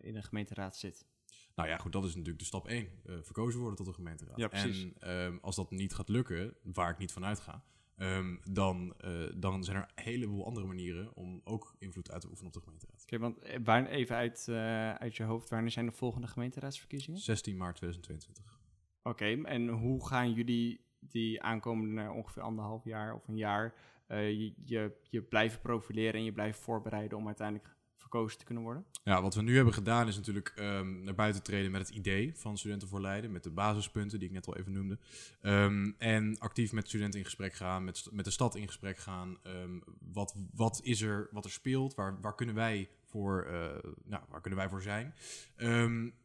in 0.00 0.16
een 0.16 0.22
gemeenteraad 0.22 0.76
zit? 0.76 1.06
Nou 1.54 1.68
ja, 1.68 1.76
goed, 1.76 1.92
dat 1.92 2.04
is 2.04 2.10
natuurlijk 2.10 2.38
de 2.38 2.44
stap 2.44 2.68
1. 2.68 2.88
verkozen 3.04 3.60
worden 3.60 3.76
tot 3.76 3.86
een 3.86 3.94
gemeenteraad. 3.94 4.36
Ja, 4.36 4.48
precies. 4.48 4.82
En 4.82 4.94
ehm, 4.98 5.38
als 5.40 5.56
dat 5.56 5.70
niet 5.70 5.94
gaat 5.94 6.08
lukken, 6.08 6.54
waar 6.62 6.90
ik 6.90 6.98
niet 6.98 7.12
van 7.12 7.24
uitga, 7.24 7.64
ehm, 8.00 8.36
dan, 8.44 8.94
eh, 8.96 9.12
dan 9.34 9.64
zijn 9.64 9.76
er 9.76 9.82
een 9.94 10.04
heleboel 10.04 10.46
andere 10.46 10.66
manieren 10.66 11.16
om 11.16 11.40
ook 11.44 11.74
invloed 11.78 12.10
uit 12.10 12.20
te 12.20 12.28
oefenen 12.28 12.46
op 12.46 12.54
de 12.54 12.60
gemeenteraad. 12.60 13.02
Oké, 13.02 13.18
want 13.18 13.38
eh, 13.38 13.58
waar, 13.64 13.86
even 13.86 14.16
uit, 14.16 14.46
eh, 14.48 14.94
uit 14.94 15.16
je 15.16 15.22
hoofd, 15.22 15.50
wanneer 15.50 15.70
zijn 15.70 15.86
de 15.86 15.92
volgende 15.92 16.26
gemeenteraadsverkiezingen? 16.26 17.20
16 17.20 17.56
maart 17.56 17.76
2022. 17.76 18.60
Oké, 19.02 19.42
en 19.42 19.68
hoe 19.68 20.06
gaan 20.06 20.32
jullie 20.32 20.84
die 20.98 21.42
aankomende 21.42 22.10
ongeveer 22.10 22.42
anderhalf 22.42 22.84
jaar 22.84 23.14
of 23.14 23.28
een 23.28 23.36
jaar 23.36 23.74
je, 24.08 24.52
je, 24.64 24.92
je 25.10 25.22
blijven 25.22 25.60
profileren 25.60 26.14
en 26.14 26.24
je 26.24 26.32
blijven 26.32 26.62
voorbereiden 26.62 27.18
om 27.18 27.26
uiteindelijk 27.26 27.76
verkozen 28.00 28.38
te 28.38 28.44
kunnen 28.44 28.64
worden? 28.64 28.84
Ja, 29.04 29.22
wat 29.22 29.34
we 29.34 29.42
nu 29.42 29.56
hebben 29.56 29.74
gedaan 29.74 30.08
is 30.08 30.16
natuurlijk 30.16 30.52
ehm, 30.56 31.02
naar 31.02 31.14
buiten 31.14 31.42
treden 31.42 31.70
met 31.70 31.80
het 31.86 31.96
idee 31.96 32.32
van 32.36 32.58
Studenten 32.58 32.88
voor 32.88 33.00
Leiden, 33.00 33.32
met 33.32 33.42
de 33.42 33.50
basispunten 33.50 34.18
die 34.18 34.28
ik 34.28 34.34
net 34.34 34.46
al 34.46 34.56
even 34.56 34.72
noemde. 34.72 34.98
Ehm, 35.40 35.92
en 35.98 36.38
actief 36.38 36.72
met 36.72 36.88
studenten 36.88 37.18
in 37.18 37.24
gesprek 37.24 37.54
gaan, 37.54 37.84
met, 37.84 38.08
met 38.10 38.24
de 38.24 38.30
stad 38.30 38.54
in 38.54 38.66
gesprek 38.66 38.98
gaan. 38.98 39.38
Ehm, 39.42 39.78
wat, 40.12 40.34
wat 40.54 40.80
is 40.82 41.00
er, 41.02 41.28
wat 41.30 41.44
er 41.44 41.50
speelt, 41.50 41.94
waar, 41.94 42.20
waar 42.20 42.34
kunnen 42.34 42.54
wij 42.54 42.88
voor, 43.10 43.42
eh, 43.42 43.90
nou, 44.04 44.22
waar 44.28 44.40
kunnen 44.40 44.58
wij 44.58 44.68
voor 44.68 44.82
zijn? 44.82 45.14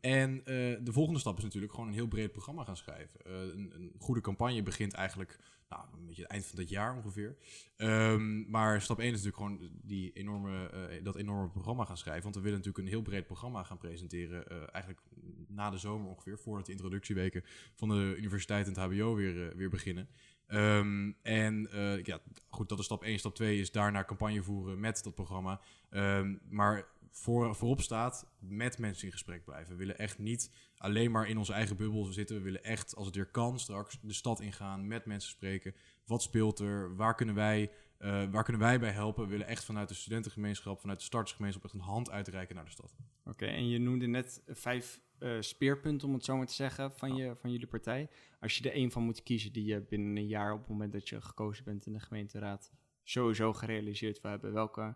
En 0.02 0.42
eh, 0.46 0.56
de 0.82 0.92
volgende 0.92 1.20
stap 1.20 1.38
is 1.38 1.44
natuurlijk 1.44 1.74
gewoon 1.74 1.88
een 1.88 1.94
heel 1.94 2.08
breed 2.08 2.32
programma 2.32 2.64
gaan 2.64 2.78
schrijven. 2.78 3.26
Eh, 3.26 3.34
een, 3.34 3.72
een 3.76 3.96
goede 4.00 4.22
campagne 4.22 4.64
begint 4.64 4.94
eigenlijk 4.94 5.40
nou, 5.76 5.88
een 6.00 6.06
beetje 6.06 6.22
het 6.22 6.32
eind 6.32 6.46
van 6.46 6.56
dit 6.56 6.70
jaar 6.70 6.96
ongeveer. 6.96 7.36
Ehm, 7.78 8.50
maar 8.50 8.82
stap 8.82 9.00
1 9.00 9.14
is 9.14 9.24
natuurlijk 9.24 9.38
gewoon 9.38 9.80
die 9.84 10.12
enorme, 10.14 10.70
eh, 10.70 11.04
dat 11.04 11.16
enorme 11.16 11.50
programma 11.50 11.86
gaan 11.86 11.98
schrijven. 11.98 12.24
Want 12.24 12.36
we 12.36 12.42
willen 12.42 12.58
natuurlijk 12.58 12.86
een 12.86 12.92
heel 12.92 13.02
breed 13.02 13.26
programma 13.26 13.64
gaan 13.64 13.78
presenteren. 13.78 14.48
eh, 14.48 14.58
eigenlijk 14.58 15.02
na 15.48 15.70
de 15.70 15.78
zomer 15.78 16.10
ongeveer, 16.10 16.40
voordat 16.40 16.66
de 16.66 16.72
introductieweken 16.72 17.44
van 17.74 17.90
de 17.90 18.16
universiteit 18.18 18.66
en 18.68 18.74
het 18.74 18.82
HBO 18.82 19.16
weer, 19.16 19.48
eh, 19.50 19.56
weer 19.56 19.70
beginnen. 19.70 20.08
Ehm, 20.48 21.12
en 21.22 21.70
ja, 22.04 22.20
goed, 22.50 22.70
dat 22.70 22.80
is 22.80 22.86
stap 22.86 23.04
1. 23.04 23.20
Stap 23.20 23.36
2 23.36 23.60
is 23.60 23.72
daarna 23.72 24.04
campagne 24.04 24.44
voeren 24.44 24.80
met 24.80 25.04
dat 25.04 25.16
programma. 25.16 25.62
Ehm, 25.90 26.36
maar 26.50 26.86
voor, 27.18 27.56
voorop 27.56 27.82
staat 27.82 28.28
met 28.40 28.78
mensen 28.78 29.06
in 29.06 29.12
gesprek 29.12 29.46
blijven. 29.46 29.72
We 29.72 29.78
willen 29.78 29.98
echt 29.98 30.18
niet 30.18 30.52
alleen 30.78 31.12
maar 31.12 31.28
in 31.28 31.38
onze 31.38 31.54
eigen 31.54 31.78
bubbel 31.78 32.04
zitten. 32.04 32.36
We 32.36 32.42
willen 32.42 32.64
echt, 32.64 32.96
als 32.96 33.06
het 33.06 33.16
weer 33.16 33.26
kan, 33.26 33.60
straks 33.60 34.00
de 34.02 34.14
stad 34.14 34.40
ingaan, 34.40 34.88
met 34.88 35.06
mensen 35.06 35.30
spreken. 35.30 35.76
Wat 36.06 36.22
speelt 36.22 36.60
er? 36.60 36.96
Waar 36.96 37.16
kunnen 37.16 37.36
wij, 37.36 37.72
eh, 37.98 38.24
waar 38.32 38.44
kunnen 38.44 38.62
wij 38.62 38.80
bij 38.80 38.92
helpen? 38.92 39.24
We 39.24 39.30
willen 39.30 39.48
echt 39.48 39.64
vanuit 39.64 39.88
de 39.88 39.94
studentengemeenschap, 39.94 40.80
vanuit 40.80 41.00
de 41.00 41.06
startersgemeenschap 41.06 41.64
echt 41.64 41.74
een 41.74 41.80
hand 41.80 42.12
uitreiken 42.12 42.56
naar 42.56 42.66
de 42.66 42.72
stad. 42.72 42.96
Oké, 43.26 43.46
en 43.46 43.70
je 43.70 43.80
noemde 43.80 44.08
net 44.08 44.42
vijf 44.48 45.02
eh, 45.18 45.36
speerpunten, 45.40 46.08
om 46.08 46.14
het 46.14 46.26
zo 46.26 46.38
maar 46.38 46.46
te 46.46 46.54
zeggen, 46.54 46.92
van, 46.92 47.16
je, 47.16 47.36
van 47.36 47.52
jullie 47.52 47.68
partij. 47.68 48.10
Als 48.40 48.58
je 48.58 48.70
er 48.70 48.76
één 48.76 48.92
van 48.92 49.04
moet 49.04 49.24
kiezen 49.24 49.54
die 49.54 49.66
je 49.66 49.82
binnen 49.82 50.18
een 50.18 50.28
jaar 50.28 50.54
op 50.54 50.60
het 50.60 50.70
moment 50.70 50.94
dat 50.94 51.10
je 51.10 51.22
gekozen 51.22 51.64
bent 51.64 51.86
in 51.86 51.94
de 51.94 52.00
gemeenteraad 52.00 52.72
sowieso 53.04 53.54
gerealiseerd 53.54 54.22
wil 54.22 54.32
hebben, 54.32 54.54
welke 54.54 54.96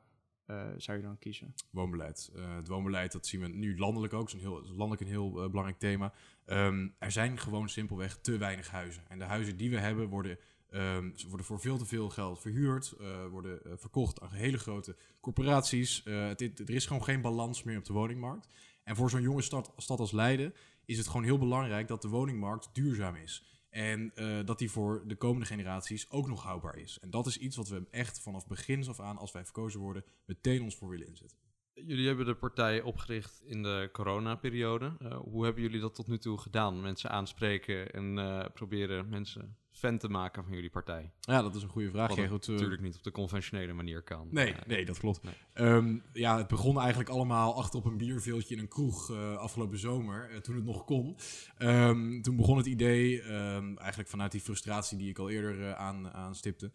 zou 0.77 0.97
je 0.97 1.03
dan 1.03 1.17
kiezen? 1.19 1.53
Woonbeleid. 1.71 2.31
Eh, 2.35 2.55
het 2.55 2.67
woonbeleid, 2.67 3.11
dat 3.11 3.27
zien 3.27 3.41
we 3.41 3.47
nu 3.47 3.77
landelijk 3.77 4.13
ook. 4.13 4.31
Het 4.31 4.37
is 4.37 4.43
een 4.43 4.49
heel, 4.49 4.63
landelijk 4.63 5.01
een 5.01 5.07
heel 5.07 5.43
eh, 5.43 5.49
belangrijk 5.49 5.79
thema. 5.79 6.13
Ehm, 6.45 6.87
er 6.99 7.11
zijn 7.11 7.37
gewoon 7.37 7.69
simpelweg 7.69 8.17
te 8.17 8.37
weinig 8.37 8.71
huizen. 8.71 9.03
En 9.07 9.19
de 9.19 9.25
huizen 9.25 9.57
die 9.57 9.69
we 9.69 9.79
hebben 9.79 10.07
worden, 10.07 10.37
ehm, 10.69 11.15
ze 11.15 11.27
worden 11.27 11.45
voor 11.45 11.59
veel 11.59 11.77
te 11.77 11.85
veel 11.85 12.09
geld 12.09 12.39
verhuurd. 12.39 12.91
eh, 12.91 13.27
worden 13.27 13.63
eh, 13.63 13.71
verkocht 13.75 14.21
aan 14.21 14.31
hele 14.31 14.57
grote 14.57 14.95
corporaties. 15.21 16.03
Eh, 16.03 16.29
er 16.39 16.69
is 16.69 16.85
gewoon 16.85 17.03
geen 17.03 17.21
balans 17.21 17.63
meer 17.63 17.77
op 17.77 17.85
de 17.85 17.93
woningmarkt. 17.93 18.47
En 18.83 18.95
voor 18.95 19.09
zo'n 19.09 19.21
jonge 19.21 19.41
stad, 19.41 19.73
stad 19.77 19.99
als 19.99 20.11
Leiden 20.11 20.53
is 20.85 20.97
het 20.97 21.07
gewoon 21.07 21.23
heel 21.23 21.37
belangrijk 21.37 21.87
dat 21.87 22.01
de 22.01 22.07
woningmarkt 22.07 22.69
duurzaam 22.73 23.15
is. 23.15 23.58
En 23.69 24.11
eh, 24.15 24.39
dat 24.45 24.59
die 24.59 24.71
voor 24.71 25.03
de 25.07 25.15
komende 25.15 25.45
generaties 25.45 26.09
ook 26.09 26.27
nog 26.27 26.43
houdbaar 26.43 26.77
is. 26.77 26.99
En 26.99 27.09
dat 27.09 27.27
is 27.27 27.37
iets 27.37 27.55
wat 27.55 27.67
we 27.67 27.87
echt 27.91 28.19
vanaf 28.19 28.47
begin 28.47 28.87
af 28.87 28.99
aan, 28.99 29.17
als 29.17 29.31
wij 29.31 29.43
verkozen 29.43 29.79
worden, 29.79 30.03
meteen 30.25 30.61
ons 30.61 30.75
voor 30.75 30.89
willen 30.89 31.07
inzetten. 31.07 31.37
Jullie 31.73 32.07
hebben 32.07 32.25
de 32.25 32.35
partij 32.35 32.81
opgericht 32.81 33.41
in 33.45 33.63
de 33.63 33.89
coronaperiode. 33.91 34.97
Uh, 35.01 35.17
hoe 35.17 35.43
hebben 35.43 35.63
jullie 35.63 35.79
dat 35.79 35.95
tot 35.95 36.07
nu 36.07 36.17
toe 36.17 36.37
gedaan? 36.37 36.81
Mensen 36.81 37.09
aanspreken 37.09 37.91
en 37.91 38.17
uh, 38.17 38.45
proberen 38.53 39.09
mensen 39.09 39.57
fan 39.79 39.97
te 39.97 40.09
maken 40.09 40.43
van 40.43 40.53
jullie 40.53 40.69
partij? 40.69 41.11
Ja, 41.19 41.41
dat 41.41 41.55
is 41.55 41.63
een 41.63 41.69
goede 41.69 41.89
vraag. 41.89 42.15
Wat 42.15 42.27
goed, 42.27 42.47
natuurlijk 42.47 42.81
niet 42.81 42.95
op 42.95 43.03
de 43.03 43.11
conventionele 43.11 43.73
manier 43.73 44.01
kan. 44.01 44.27
Nee, 44.31 44.51
uh, 44.51 44.57
nee 44.67 44.85
dat 44.85 44.99
klopt. 44.99 45.23
Nee. 45.23 45.67
Um, 45.67 46.03
ja, 46.13 46.37
het 46.37 46.47
begon 46.47 46.79
eigenlijk 46.79 47.09
allemaal 47.09 47.55
achter 47.55 47.79
op 47.79 47.85
een 47.85 47.97
bierveeltje 47.97 48.55
in 48.55 48.61
een 48.61 48.67
kroeg 48.67 49.11
afgelopen 49.37 49.79
zomer, 49.79 50.41
toen 50.41 50.55
het 50.55 50.65
nog 50.65 50.85
kon. 50.85 51.17
Um, 51.57 52.21
toen 52.21 52.35
begon 52.35 52.57
het 52.57 52.65
idee, 52.65 53.21
um, 53.21 53.77
eigenlijk 53.77 54.09
vanuit 54.09 54.31
die 54.31 54.41
frustratie 54.41 54.97
die 54.97 55.09
ik 55.09 55.17
al 55.17 55.29
eerder 55.29 55.75
aan, 55.75 56.11
aanstipte. 56.11 56.71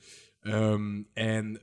En 1.13 1.61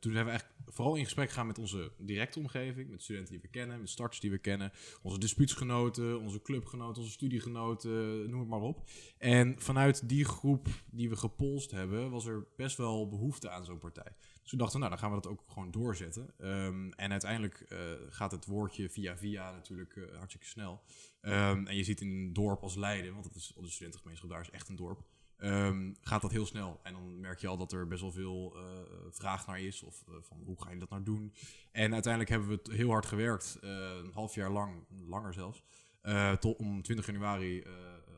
toen 0.00 0.12
zijn 0.12 0.24
we 0.24 0.30
eigenlijk 0.30 0.59
vooral 0.70 0.94
in 0.94 1.04
gesprek 1.04 1.28
gegaan 1.28 1.46
met 1.46 1.58
onze 1.58 1.92
directe 1.98 2.38
omgeving, 2.38 2.90
met 2.90 3.02
studenten 3.02 3.32
die 3.32 3.42
we 3.42 3.48
kennen, 3.48 3.80
met 3.80 3.88
starters 3.88 4.20
die 4.20 4.30
we 4.30 4.38
kennen, 4.38 4.72
onze 5.02 5.18
dispuutsgenoten, 5.18 6.20
onze 6.20 6.42
clubgenoten, 6.42 7.02
onze 7.02 7.14
studiegenoten, 7.14 8.30
noem 8.30 8.40
het 8.40 8.48
maar 8.48 8.60
op. 8.60 8.88
En 9.18 9.54
vanuit 9.58 10.08
die 10.08 10.24
groep 10.24 10.68
die 10.90 11.08
we 11.08 11.16
gepolst 11.16 11.70
hebben, 11.70 12.10
was 12.10 12.26
er 12.26 12.46
best 12.56 12.76
wel 12.76 13.08
behoefte 13.08 13.50
aan 13.50 13.64
zo'n 13.64 13.78
partij. 13.78 14.12
Dus 14.42 14.50
we 14.50 14.56
dachten, 14.56 14.78
nou, 14.78 14.90
dan 14.90 15.00
gaan 15.00 15.10
we 15.10 15.20
dat 15.20 15.32
ook 15.32 15.44
gewoon 15.46 15.70
doorzetten. 15.70 16.34
Um, 16.38 16.92
en 16.92 17.10
uiteindelijk 17.10 17.66
uh, 17.68 17.78
gaat 18.08 18.30
het 18.30 18.46
woordje 18.46 18.90
via 18.90 19.16
via 19.16 19.50
natuurlijk 19.50 19.96
uh, 19.96 20.16
hartstikke 20.16 20.46
snel. 20.46 20.82
Um, 21.22 21.66
en 21.66 21.76
je 21.76 21.84
ziet 21.84 22.00
in 22.00 22.10
een 22.10 22.32
dorp 22.32 22.62
als 22.62 22.76
Leiden, 22.76 23.12
want 23.12 23.24
dat 23.24 23.34
is 23.34 23.52
de 23.56 23.70
studentengemeenschap 23.70 24.30
daar 24.30 24.40
is 24.40 24.50
echt 24.50 24.68
een 24.68 24.76
dorp. 24.76 25.02
Um, 25.42 25.96
gaat 26.00 26.22
dat 26.22 26.30
heel 26.30 26.46
snel. 26.46 26.80
En 26.82 26.92
dan 26.92 27.20
merk 27.20 27.40
je 27.40 27.46
al 27.46 27.56
dat 27.56 27.72
er 27.72 27.86
best 27.86 28.00
wel 28.00 28.12
veel 28.12 28.56
uh, 28.56 28.62
vraag 29.10 29.46
naar 29.46 29.60
is. 29.60 29.82
Of 29.82 30.04
uh, 30.08 30.14
van 30.20 30.42
hoe 30.44 30.62
ga 30.62 30.70
je 30.70 30.78
dat 30.78 30.90
nou 30.90 31.02
doen? 31.02 31.34
En 31.72 31.92
uiteindelijk 31.92 32.30
hebben 32.32 32.48
we 32.48 32.54
het 32.54 32.72
heel 32.72 32.90
hard 32.90 33.06
gewerkt. 33.06 33.58
Uh, 33.62 33.70
een 34.04 34.12
half 34.12 34.34
jaar 34.34 34.50
lang, 34.50 34.84
langer 35.08 35.32
zelfs. 35.32 35.62
tot 36.40 36.58
om 36.58 36.82
20 36.82 37.06
januari, 37.06 37.64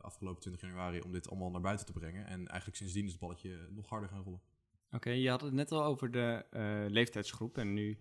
afgelopen 0.01 0.41
20 0.41 0.61
januari, 0.61 1.01
om 1.01 1.13
dit 1.13 1.31
allemaal 1.31 1.51
naar 1.51 1.61
buiten 1.61 1.87
te 1.87 1.93
brengen. 1.93 2.27
En 2.27 2.47
eigenlijk 2.47 2.77
sindsdien 2.77 3.05
is 3.05 3.11
het 3.11 3.21
balletje 3.21 3.69
nog 3.71 3.89
harder 3.89 4.09
gaan 4.09 4.23
rollen. 4.23 4.41
Oké, 4.87 4.97
okay, 4.97 5.19
je 5.19 5.31
had 5.31 5.41
het 5.41 5.53
net 5.53 5.73
al 5.73 5.85
over 5.85 6.11
de 6.11 6.45
leeftijdsgroep. 6.91 7.59
En 7.59 7.73
nu 7.73 7.99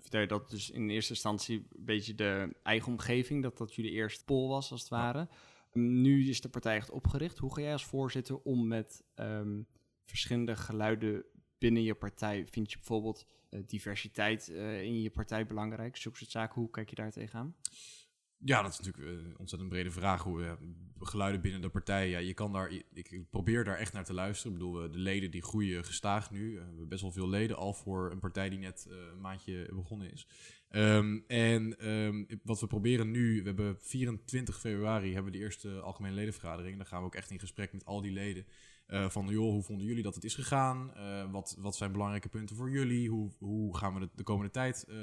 vertel 0.00 0.20
je 0.20 0.26
dat 0.26 0.50
dus 0.50 0.70
in 0.70 0.90
eerste 0.90 1.12
instantie 1.12 1.56
een 1.56 1.84
beetje 1.84 2.14
de 2.14 2.56
eigen 2.62 2.92
omgeving, 2.92 3.42
dat 3.42 3.58
dat 3.58 3.74
jullie 3.74 3.90
eerste 3.90 4.24
pol 4.24 4.48
was 4.48 4.70
als 4.70 4.80
het 4.80 4.90
ware. 4.90 5.18
Ja. 5.18 5.28
Nu 5.78 6.28
is 6.28 6.40
de 6.40 6.48
partij 6.48 6.76
echt 6.76 6.90
opgericht. 6.90 7.38
Hoe 7.38 7.54
ga 7.54 7.60
jij 7.60 7.72
als 7.72 7.84
voorzitter 7.84 8.38
om 8.38 8.66
met 8.66 9.04
um, 9.14 9.66
verschillende 10.04 10.56
geluiden 10.56 11.24
binnen 11.58 11.82
je 11.82 11.94
partij? 11.94 12.46
Vind 12.46 12.70
je 12.70 12.76
bijvoorbeeld 12.76 13.26
uh, 13.50 13.60
diversiteit 13.66 14.48
uh, 14.48 14.82
in 14.82 15.00
je 15.00 15.10
partij 15.10 15.46
belangrijk? 15.46 15.96
Zulke 15.96 16.18
soort 16.18 16.30
zaken, 16.30 16.60
hoe 16.60 16.70
kijk 16.70 16.90
je 16.90 16.94
daar 16.96 17.10
tegenaan? 17.10 17.56
Ja, 18.38 18.62
dat 18.62 18.72
is 18.72 18.78
natuurlijk 18.80 19.24
een 19.24 19.38
ontzettend 19.38 19.70
brede 19.70 19.90
vraag. 19.90 20.22
Hoe 20.22 20.58
geluiden 21.00 21.40
binnen 21.40 21.60
de 21.60 21.68
partij. 21.68 22.08
Ja, 22.08 22.18
je 22.18 22.34
kan 22.34 22.52
daar, 22.52 22.72
ik 22.92 23.30
probeer 23.30 23.64
daar 23.64 23.76
echt 23.76 23.92
naar 23.92 24.04
te 24.04 24.14
luisteren. 24.14 24.52
Ik 24.52 24.58
bedoel, 24.58 24.90
de 24.90 24.98
leden 24.98 25.30
die 25.30 25.42
groeien 25.42 25.84
gestaag 25.84 26.30
nu. 26.30 26.54
we 26.54 26.60
hebben 26.60 26.88
best 26.88 27.02
wel 27.02 27.12
veel 27.12 27.28
leden 27.28 27.56
al 27.56 27.72
voor 27.72 28.10
een 28.10 28.18
partij 28.18 28.48
die 28.48 28.58
net 28.58 28.86
een 28.88 29.20
maandje 29.20 29.68
begonnen 29.74 30.12
is. 30.12 30.26
Um, 30.76 31.24
en 31.26 31.88
um, 31.90 32.26
wat 32.42 32.60
we 32.60 32.66
proberen 32.66 33.10
nu, 33.10 33.38
we 33.38 33.46
hebben 33.46 33.76
24 33.80 34.60
februari 34.60 35.12
hebben 35.12 35.32
we 35.32 35.38
de 35.38 35.44
eerste 35.44 35.80
algemene 35.80 36.14
ledenvergadering. 36.14 36.76
Dan 36.76 36.86
gaan 36.86 37.00
we 37.00 37.06
ook 37.06 37.14
echt 37.14 37.30
in 37.30 37.38
gesprek 37.38 37.72
met 37.72 37.84
al 37.84 38.00
die 38.00 38.12
leden. 38.12 38.46
Uh, 38.86 39.08
van 39.08 39.26
joh, 39.26 39.50
hoe 39.50 39.62
vonden 39.62 39.86
jullie 39.86 40.02
dat 40.02 40.14
het 40.14 40.24
is 40.24 40.34
gegaan? 40.34 40.92
Uh, 40.96 41.30
wat, 41.30 41.56
wat 41.58 41.76
zijn 41.76 41.92
belangrijke 41.92 42.28
punten 42.28 42.56
voor 42.56 42.70
jullie? 42.70 43.08
Hoe, 43.08 43.30
hoe 43.38 43.76
gaan 43.76 43.94
we 43.94 44.00
de, 44.00 44.08
de 44.14 44.22
komende 44.22 44.50
tijd 44.50 44.86
uh, 44.88 44.94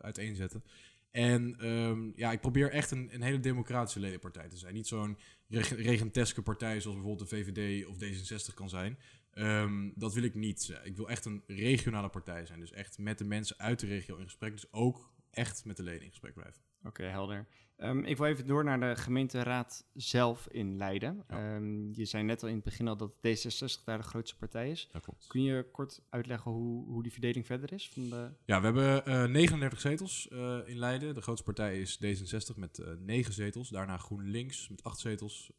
uiteenzetten? 0.00 0.64
En 1.10 1.68
um, 1.68 2.12
ja, 2.16 2.32
ik 2.32 2.40
probeer 2.40 2.70
echt 2.70 2.90
een, 2.90 3.08
een 3.12 3.22
hele 3.22 3.40
democratische 3.40 4.00
ledenpartij 4.00 4.48
te 4.48 4.56
zijn. 4.56 4.74
Niet 4.74 4.86
zo'n 4.86 5.18
reg 5.48 5.68
regenteske 5.76 6.42
partij 6.42 6.80
zoals 6.80 6.96
bijvoorbeeld 6.96 7.30
de 7.30 7.36
VVD 7.36 7.86
of 7.86 7.96
D66 7.96 8.54
kan 8.54 8.68
zijn. 8.68 8.98
Um, 9.34 9.92
dat 9.96 10.14
wil 10.14 10.22
ik 10.22 10.34
niet. 10.34 10.80
Ik 10.82 10.96
wil 10.96 11.08
echt 11.08 11.24
een 11.24 11.42
regionale 11.46 12.08
partij 12.08 12.46
zijn. 12.46 12.60
Dus 12.60 12.72
echt 12.72 12.98
met 12.98 13.18
de 13.18 13.24
mensen 13.24 13.58
uit 13.58 13.80
de 13.80 13.86
regio 13.86 14.16
in 14.16 14.24
gesprek. 14.24 14.52
Dus 14.52 14.72
ook 14.72 15.12
echt 15.30 15.64
met 15.64 15.76
de 15.76 15.82
leden 15.82 16.02
in 16.02 16.10
gesprek 16.10 16.34
blijven. 16.34 16.62
Oké, 16.82 17.02
helder. 17.02 17.46
Um, 17.78 18.04
ik 18.04 18.16
wil 18.16 18.26
even 18.26 18.46
door 18.46 18.64
naar 18.64 18.80
de 18.80 18.96
gemeenteraad 18.96 19.86
zelf 19.94 20.48
in 20.50 20.76
Leiden. 20.76 21.24
Ja. 21.28 21.54
Um, 21.54 21.90
je 21.94 22.04
zei 22.04 22.22
net 22.22 22.42
al 22.42 22.48
in 22.48 22.54
het 22.54 22.64
begin 22.64 22.88
al 22.88 22.96
dat 22.96 23.16
D66 23.16 23.84
daar 23.84 23.98
de 23.98 24.04
grootste 24.04 24.36
partij 24.36 24.70
is. 24.70 24.88
Dat 24.92 25.02
klopt. 25.02 25.26
Kun 25.26 25.42
je 25.42 25.70
kort 25.70 26.02
uitleggen 26.10 26.50
hoe, 26.50 26.86
hoe 26.86 27.02
die 27.02 27.12
verdeling 27.12 27.46
verder 27.46 27.72
is? 27.72 27.88
Van 27.88 28.08
de... 28.08 28.30
Ja, 28.44 28.60
we 28.60 28.64
hebben 28.64 29.08
uh, 29.08 29.24
39 29.24 29.80
zetels 29.80 30.28
uh, 30.32 30.58
in 30.64 30.78
Leiden. 30.78 31.14
De 31.14 31.20
grootste 31.20 31.44
partij 31.44 31.80
is 31.80 31.98
D66 32.04 32.56
met 32.56 32.78
uh, 32.78 32.86
9 32.98 33.32
zetels. 33.32 33.68
Daarna 33.68 33.96
GroenLinks 33.96 34.68
met 34.68 34.82
8 34.82 34.98
zetels. 34.98 35.52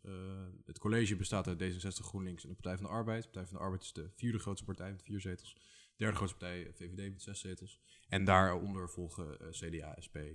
Het 0.66 0.80
college 0.80 1.16
bestaat 1.16 1.48
uit 1.48 1.64
D66, 1.64 2.06
GroenLinks 2.06 2.44
en 2.44 2.50
de 2.50 2.56
Partij 2.56 2.78
van 2.78 2.86
de 2.86 2.92
Arbeid. 2.92 3.24
De 3.24 3.30
Partij 3.30 3.46
van 3.46 3.58
de 3.58 3.64
Arbeid 3.64 3.82
is 3.82 3.94
de 3.94 4.10
vierde 4.16 4.40
grootste 4.40 4.66
partij 4.66 4.92
met 4.92 5.04
4 5.04 5.22
zetels. 5.22 5.56
Derde 5.98 6.16
grootste 6.16 6.38
partij, 6.38 6.72
VVD, 6.74 7.12
met 7.12 7.22
zes 7.22 7.40
zetels. 7.40 7.80
En 8.10 8.26
daaronder 8.26 8.90
volgen 8.90 9.38
uh, 9.42 9.48
CDA, 9.50 9.96
SP 10.06 10.16
uh, 10.16 10.32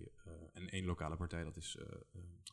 en 0.53 0.71
één 0.71 0.85
lokale 0.85 1.17
partij, 1.17 1.45
dat 1.45 1.57
is 1.57 1.77
uh, 1.79 1.87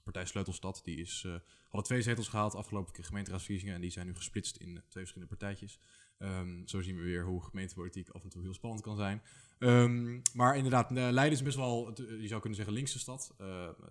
Partij 0.04 0.26
Sleutelstad. 0.26 0.82
Die 0.84 0.98
is, 0.98 1.28
hadden 1.64 1.84
twee 1.84 2.02
zetels 2.02 2.28
gehaald 2.28 2.56
afgelopen 2.56 3.04
gemeenteraadsverkiezingen 3.04 3.76
en 3.76 3.82
die 3.82 3.90
zijn 3.90 4.06
nu 4.06 4.16
gesplitst 4.16 4.58
in 4.58 4.74
twee 4.74 4.84
verschillende 5.04 5.36
partijtjes. 5.36 5.80
Um, 6.20 6.68
zo 6.68 6.82
zien 6.82 6.96
we 6.96 7.04
weer 7.04 7.26
hoe 7.26 7.44
gemeentepolitiek 7.44 8.10
af 8.10 8.24
en 8.24 8.30
toe 8.30 8.42
heel 8.42 8.54
spannend 8.54 8.82
kan 8.82 8.96
zijn. 8.96 9.22
Um, 9.60 10.22
maar 10.34 10.56
inderdaad, 10.56 10.92
Leiden 10.92 11.32
is 11.32 11.44
best 11.44 11.58
wel, 11.58 11.94
je 12.20 12.28
zou 12.28 12.40
kunnen 12.40 12.58
zeggen, 12.58 12.74
linkse 12.76 13.00
stad. 13.00 13.34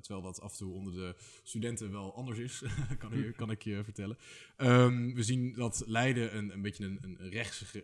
Terwijl 0.01 0.23
dat 0.23 0.41
af 0.41 0.53
en 0.53 0.59
toe 0.59 0.75
onder 0.75 0.93
de 0.93 1.15
studenten 1.43 1.93
wel 1.93 2.15
anders 2.15 2.39
is, 2.39 2.63
kan, 2.99 3.33
kan 3.37 3.51
ik 3.51 3.63
je 3.63 3.85
vertellen. 3.85 4.19
Um, 4.57 5.15
we 5.15 5.23
zien 5.23 5.53
dat 5.53 5.83
Leiden 5.87 6.37
een, 6.37 6.53
een 6.53 6.63
beetje 6.63 6.85
een, 6.85 6.99
een 7.03 7.31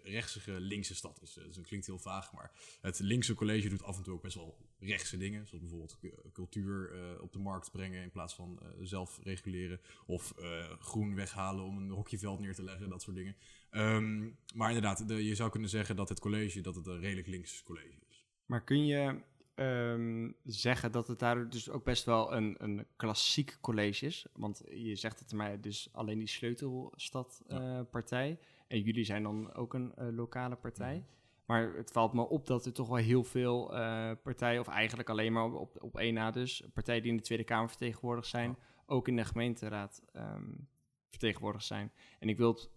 rechtsige 0.02 0.60
linkse 0.60 0.94
stad 0.94 1.18
is. 1.22 1.32
Dus 1.32 1.54
dat 1.56 1.66
klinkt 1.66 1.86
heel 1.86 1.98
vaag, 1.98 2.32
maar 2.32 2.50
het 2.80 2.98
linkse 2.98 3.31
college 3.34 3.68
doet 3.68 3.82
af 3.82 3.96
en 3.96 4.02
toe 4.02 4.14
ook 4.14 4.22
best 4.22 4.36
wel 4.36 4.56
rechtse 4.78 5.16
dingen. 5.16 5.46
Zoals 5.46 5.62
bijvoorbeeld 5.62 5.98
cultuur 6.32 6.94
uh, 6.94 7.22
op 7.22 7.32
de 7.32 7.38
markt 7.38 7.70
brengen 7.70 8.02
in 8.02 8.10
plaats 8.10 8.34
van 8.34 8.58
uh, 8.62 8.68
zelf 8.80 9.20
reguleren. 9.22 9.80
Of 10.06 10.34
groen 10.78 11.14
weghalen 11.14 11.64
om 11.64 11.76
een 11.76 11.90
hokjeveld 11.90 12.40
neer 12.40 12.54
te 12.54 12.64
leggen, 12.64 12.88
dat 12.88 13.02
soort 13.02 13.16
dingen. 13.16 13.36
Um, 13.70 14.36
maar 14.54 14.68
inderdaad, 14.68 15.08
de, 15.08 15.24
je 15.24 15.34
zou 15.34 15.50
kunnen 15.50 15.68
zeggen 15.68 15.96
dat 15.96 16.08
het 16.08 16.20
college 16.20 16.60
dat 16.60 16.74
het 16.74 16.86
een 16.86 17.00
redelijk 17.00 17.26
links 17.26 17.62
college 17.62 18.00
is. 18.08 18.26
Maar 18.46 18.64
kun 18.64 18.86
je 18.86 19.20
um, 19.54 20.36
zeggen 20.44 20.92
dat 20.92 21.08
het 21.08 21.18
daar 21.18 21.48
dus 21.48 21.70
ook 21.70 21.84
best 21.84 22.04
wel 22.04 22.34
een, 22.34 22.54
een 22.58 22.86
klassiek 22.96 23.58
college 23.60 24.06
is? 24.06 24.26
Want 24.32 24.62
je 24.70 24.96
zegt 24.96 25.18
het 25.18 25.32
mij 25.32 25.60
dus 25.60 25.88
alleen 25.92 26.18
die 26.18 26.28
sleutelstadpartij. 26.28 28.28
Ja. 28.28 28.36
En 28.66 28.80
jullie 28.80 29.04
zijn 29.04 29.22
dan 29.22 29.54
ook 29.54 29.74
een 29.74 30.14
lokale 30.14 30.56
partij. 30.56 30.94
Ja. 30.94 31.04
Maar 31.44 31.74
het 31.74 31.90
valt 31.90 32.12
me 32.12 32.28
op 32.28 32.46
dat 32.46 32.66
er 32.66 32.72
toch 32.72 32.88
wel 32.88 32.96
heel 32.96 33.24
veel 33.24 33.74
uh, 33.74 34.10
partijen, 34.22 34.60
of 34.60 34.68
eigenlijk 34.68 35.08
alleen 35.08 35.32
maar 35.32 35.44
op, 35.44 35.82
op 35.82 35.98
één 35.98 36.14
na 36.14 36.30
dus, 36.30 36.64
partijen 36.72 37.02
die 37.02 37.10
in 37.10 37.16
de 37.16 37.22
Tweede 37.22 37.44
Kamer 37.44 37.68
vertegenwoordigd 37.68 38.28
zijn, 38.28 38.48
ja. 38.48 38.56
ook 38.86 39.08
in 39.08 39.16
de 39.16 39.24
gemeenteraad 39.24 40.02
um, 40.16 40.68
vertegenwoordigd 41.08 41.64
zijn. 41.64 41.92
En 42.18 42.28
ik 42.28 42.36
wil 42.36 42.52
het 42.52 42.70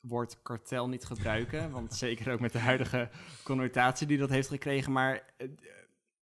woord 0.00 0.42
kartel 0.42 0.88
niet 0.88 1.04
gebruiken. 1.04 1.70
want 1.70 1.94
zeker 1.94 2.32
ook 2.32 2.40
met 2.40 2.52
de 2.52 2.58
huidige 2.58 3.10
connotatie 3.44 4.06
die 4.06 4.18
dat 4.18 4.30
heeft 4.30 4.48
gekregen. 4.48 4.92
Maar 4.92 5.34
uh, 5.38 5.48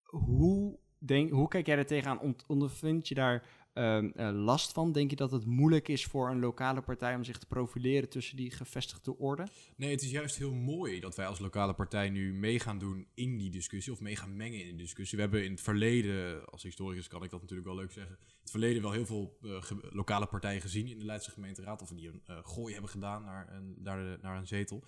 hoe, 0.04 0.80
denk, 0.98 1.32
hoe 1.32 1.48
kijk 1.48 1.66
jij 1.66 1.78
er 1.78 1.86
tegenaan? 1.86 2.36
Ondervind 2.48 3.08
je 3.08 3.16
daar 3.16 3.44
um, 3.74 4.12
uh, 4.16 4.30
last 4.34 4.72
van? 4.72 4.92
Denk 4.92 5.10
je 5.10 5.16
dat 5.16 5.32
het 5.32 5.46
moeilijk 5.46 5.88
is 5.88 6.06
voor 6.06 6.30
een 6.30 6.40
lokale 6.40 6.82
partij 6.82 7.16
om 7.16 7.24
zich 7.24 7.38
te 7.38 7.46
profileren 7.46 8.10
tussen 8.10 8.38
die 8.38 8.52
gevestigde 8.52 9.18
orde? 9.18 9.48
Nee, 9.76 9.92
het 9.92 10.02
is 10.02 10.12
juist 10.12 10.38
heel 10.38 10.54
mooi 10.54 11.00
dat 11.00 11.16
wij 11.16 11.28
als 11.28 11.40
lokale 11.40 11.74
partij 11.74 12.10
nu 12.10 12.34
mee 12.34 12.60
gaan 12.60 12.80
doen 12.80 13.08
in 13.14 13.38
die 13.38 13.50
discussie. 13.50 13.94
Of 13.94 14.00
mee 14.00 14.16
gaan 14.16 14.36
mengen 14.36 14.66
in 14.66 14.78
de 14.78 14.84
discussie. 14.84 15.18
We 15.18 15.24
hebben 15.24 15.44
in 15.46 15.52
het 15.52 15.62
verleden, 15.62 16.46
als 16.46 16.64
historicus 16.64 17.08
kan 17.08 17.24
ik 17.24 17.30
dat 17.30 17.42
natuurlijk 17.42 17.68
wel 17.68 17.78
leuk 17.78 17.92
zeggen. 17.92 18.18
In 18.20 18.38
het 18.42 18.52
verleden 18.52 18.82
wel 18.82 18.92
heel 18.92 19.06
veel 19.06 19.38
uh, 19.42 19.62
lokale 19.90 20.26
partijen 20.26 20.62
gezien 20.62 20.88
in 20.88 21.00
de 21.00 21.06
Leidse 21.06 21.32
gemeenteraad. 21.32 21.82
Of 21.82 21.90
die 21.90 22.08
een 22.08 22.22
uh, 22.30 22.38
gooi 22.44 22.74
hebben 22.74 22.92
gedaan 22.92 23.24
naar 23.24 23.54
een, 23.54 23.78
naar, 24.22 24.38
een 24.38 24.48
zetel. 24.48 24.84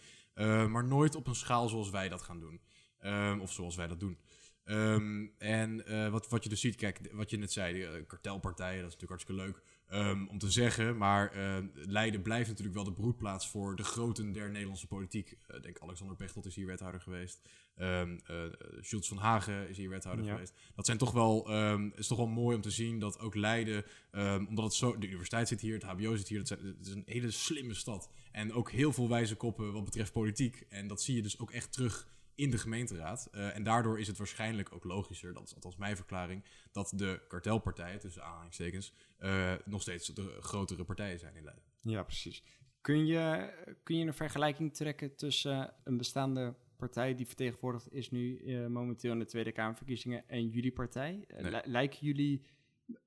Maar 0.69 0.85
nooit 0.85 1.15
op 1.15 1.27
een 1.27 1.35
schaal 1.35 1.69
zoals 1.69 1.89
wij 1.89 2.09
dat 2.09 2.21
gaan 2.21 2.39
doen. 2.39 2.61
Um, 3.05 3.41
of 3.41 3.51
zoals 3.51 3.75
wij 3.75 3.87
dat 3.87 3.99
doen. 3.99 4.17
Um, 4.65 5.33
en 5.37 5.83
uh, 5.91 6.09
wat, 6.09 6.29
wat 6.29 6.43
je 6.43 6.49
dus 6.49 6.61
ziet, 6.61 6.75
kijk, 6.75 6.99
wat 7.11 7.29
je 7.29 7.37
net 7.37 7.51
zei, 7.51 7.73
de, 7.73 7.79
uh, 7.79 8.07
kartelpartijen, 8.07 8.81
dat 8.81 8.91
is 8.93 8.97
natuurlijk 8.99 9.09
hartstikke 9.21 9.41
leuk. 9.41 9.61
ehm, 9.87 10.25
om 10.27 10.37
te 10.37 10.51
zeggen. 10.51 10.97
Maar 10.97 11.31
eh, 11.31 11.57
Leiden 11.73 12.21
blijft 12.21 12.47
natuurlijk 12.49 12.75
wel 12.75 12.83
de 12.85 12.93
broedplaats 12.93 13.49
voor 13.49 13.75
de 13.75 13.83
groten 13.83 14.31
der 14.31 14.49
Nederlandse 14.51 14.87
politiek. 14.87 15.37
Eh, 15.47 15.61
denk 15.61 15.79
Alexander 15.79 16.15
Pechtold 16.15 16.45
is 16.45 16.55
hier 16.55 16.65
wethouder 16.65 17.01
geweest. 17.01 17.41
Um, 17.77 18.19
Schultz 18.81 19.07
van 19.07 19.17
Hagen 19.17 19.69
is 19.69 19.77
hier 19.77 19.89
wethouder 19.89 20.25
Ja. 20.25 20.31
geweest. 20.33 20.53
Dat 20.75 20.85
zijn 20.85 20.97
toch 20.97 21.11
wel, 21.11 21.49
ehm, 21.49 21.89
is 21.95 22.07
toch 22.07 22.17
wel 22.17 22.27
mooi 22.27 22.55
om 22.55 22.61
te 22.61 22.69
zien 22.71 22.99
dat 22.99 23.19
ook 23.19 23.35
Leiden, 23.35 23.83
ehm, 24.11 24.45
omdat 24.45 24.65
het 24.65 24.73
zo, 24.73 24.97
de 24.97 25.07
universiteit 25.07 25.47
zit 25.47 25.61
hier, 25.61 25.73
het 25.73 25.83
HBO 25.83 26.15
zit 26.15 26.27
hier, 26.27 26.39
het, 26.39 26.47
zijn- 26.47 26.65
het 26.77 26.87
is 26.87 26.93
een 26.93 27.03
hele 27.05 27.31
slimme 27.31 27.73
stad. 27.73 28.09
En 28.31 28.53
ook 28.53 28.71
heel 28.71 28.93
veel 28.93 29.09
wijze 29.09 29.35
koppen 29.35 29.73
wat 29.73 29.83
betreft 29.83 30.11
politiek. 30.11 30.65
En 30.69 30.87
dat 30.87 31.01
zie 31.01 31.15
je 31.15 31.21
dus 31.21 31.39
ook 31.39 31.51
echt 31.51 31.73
terug 31.73 32.07
in 32.35 32.49
de 32.49 32.57
gemeenteraad. 32.57 33.27
Eh, 33.31 33.55
en 33.55 33.63
daardoor 33.63 33.99
is 33.99 34.07
het 34.07 34.17
waarschijnlijk 34.17 34.73
ook 34.73 34.83
logischer, 34.83 35.33
dat 35.33 35.43
is 35.43 35.55
althans 35.55 35.77
mijn 35.77 35.95
verklaring, 35.95 36.43
dat 36.71 36.93
de 36.95 37.21
kartelpartijen, 37.27 37.99
tussen 37.99 38.23
aanhalingstekens, 38.23 38.93
eh, 39.17 39.53
nog 39.65 39.81
steeds 39.81 40.07
de 40.07 40.37
grotere 40.39 40.83
partijen 40.83 41.19
zijn 41.19 41.35
in 41.35 41.43
Leiden. 41.43 41.63
Ja, 41.81 42.03
precies. 42.03 42.43
Kun 42.81 43.05
je, 43.05 43.53
kun 43.83 43.97
je 43.97 44.05
een 44.05 44.13
vergelijking 44.13 44.73
trekken 44.73 45.15
tussen 45.15 45.73
een 45.83 45.97
bestaande 45.97 46.55
partij 46.77 47.15
die 47.15 47.25
vertegenwoordigd 47.25 47.93
is 47.93 48.11
nu 48.11 48.37
eh, 48.37 48.67
momenteel 48.67 49.11
in 49.11 49.19
de 49.19 49.25
Tweede 49.25 49.51
Kamerverkiezingen 49.51 50.29
en 50.29 50.49
jullie 50.49 50.71
partij? 50.71 51.25
Nee. 51.41 51.61
lijken 51.65 51.99
jullie, 52.01 52.45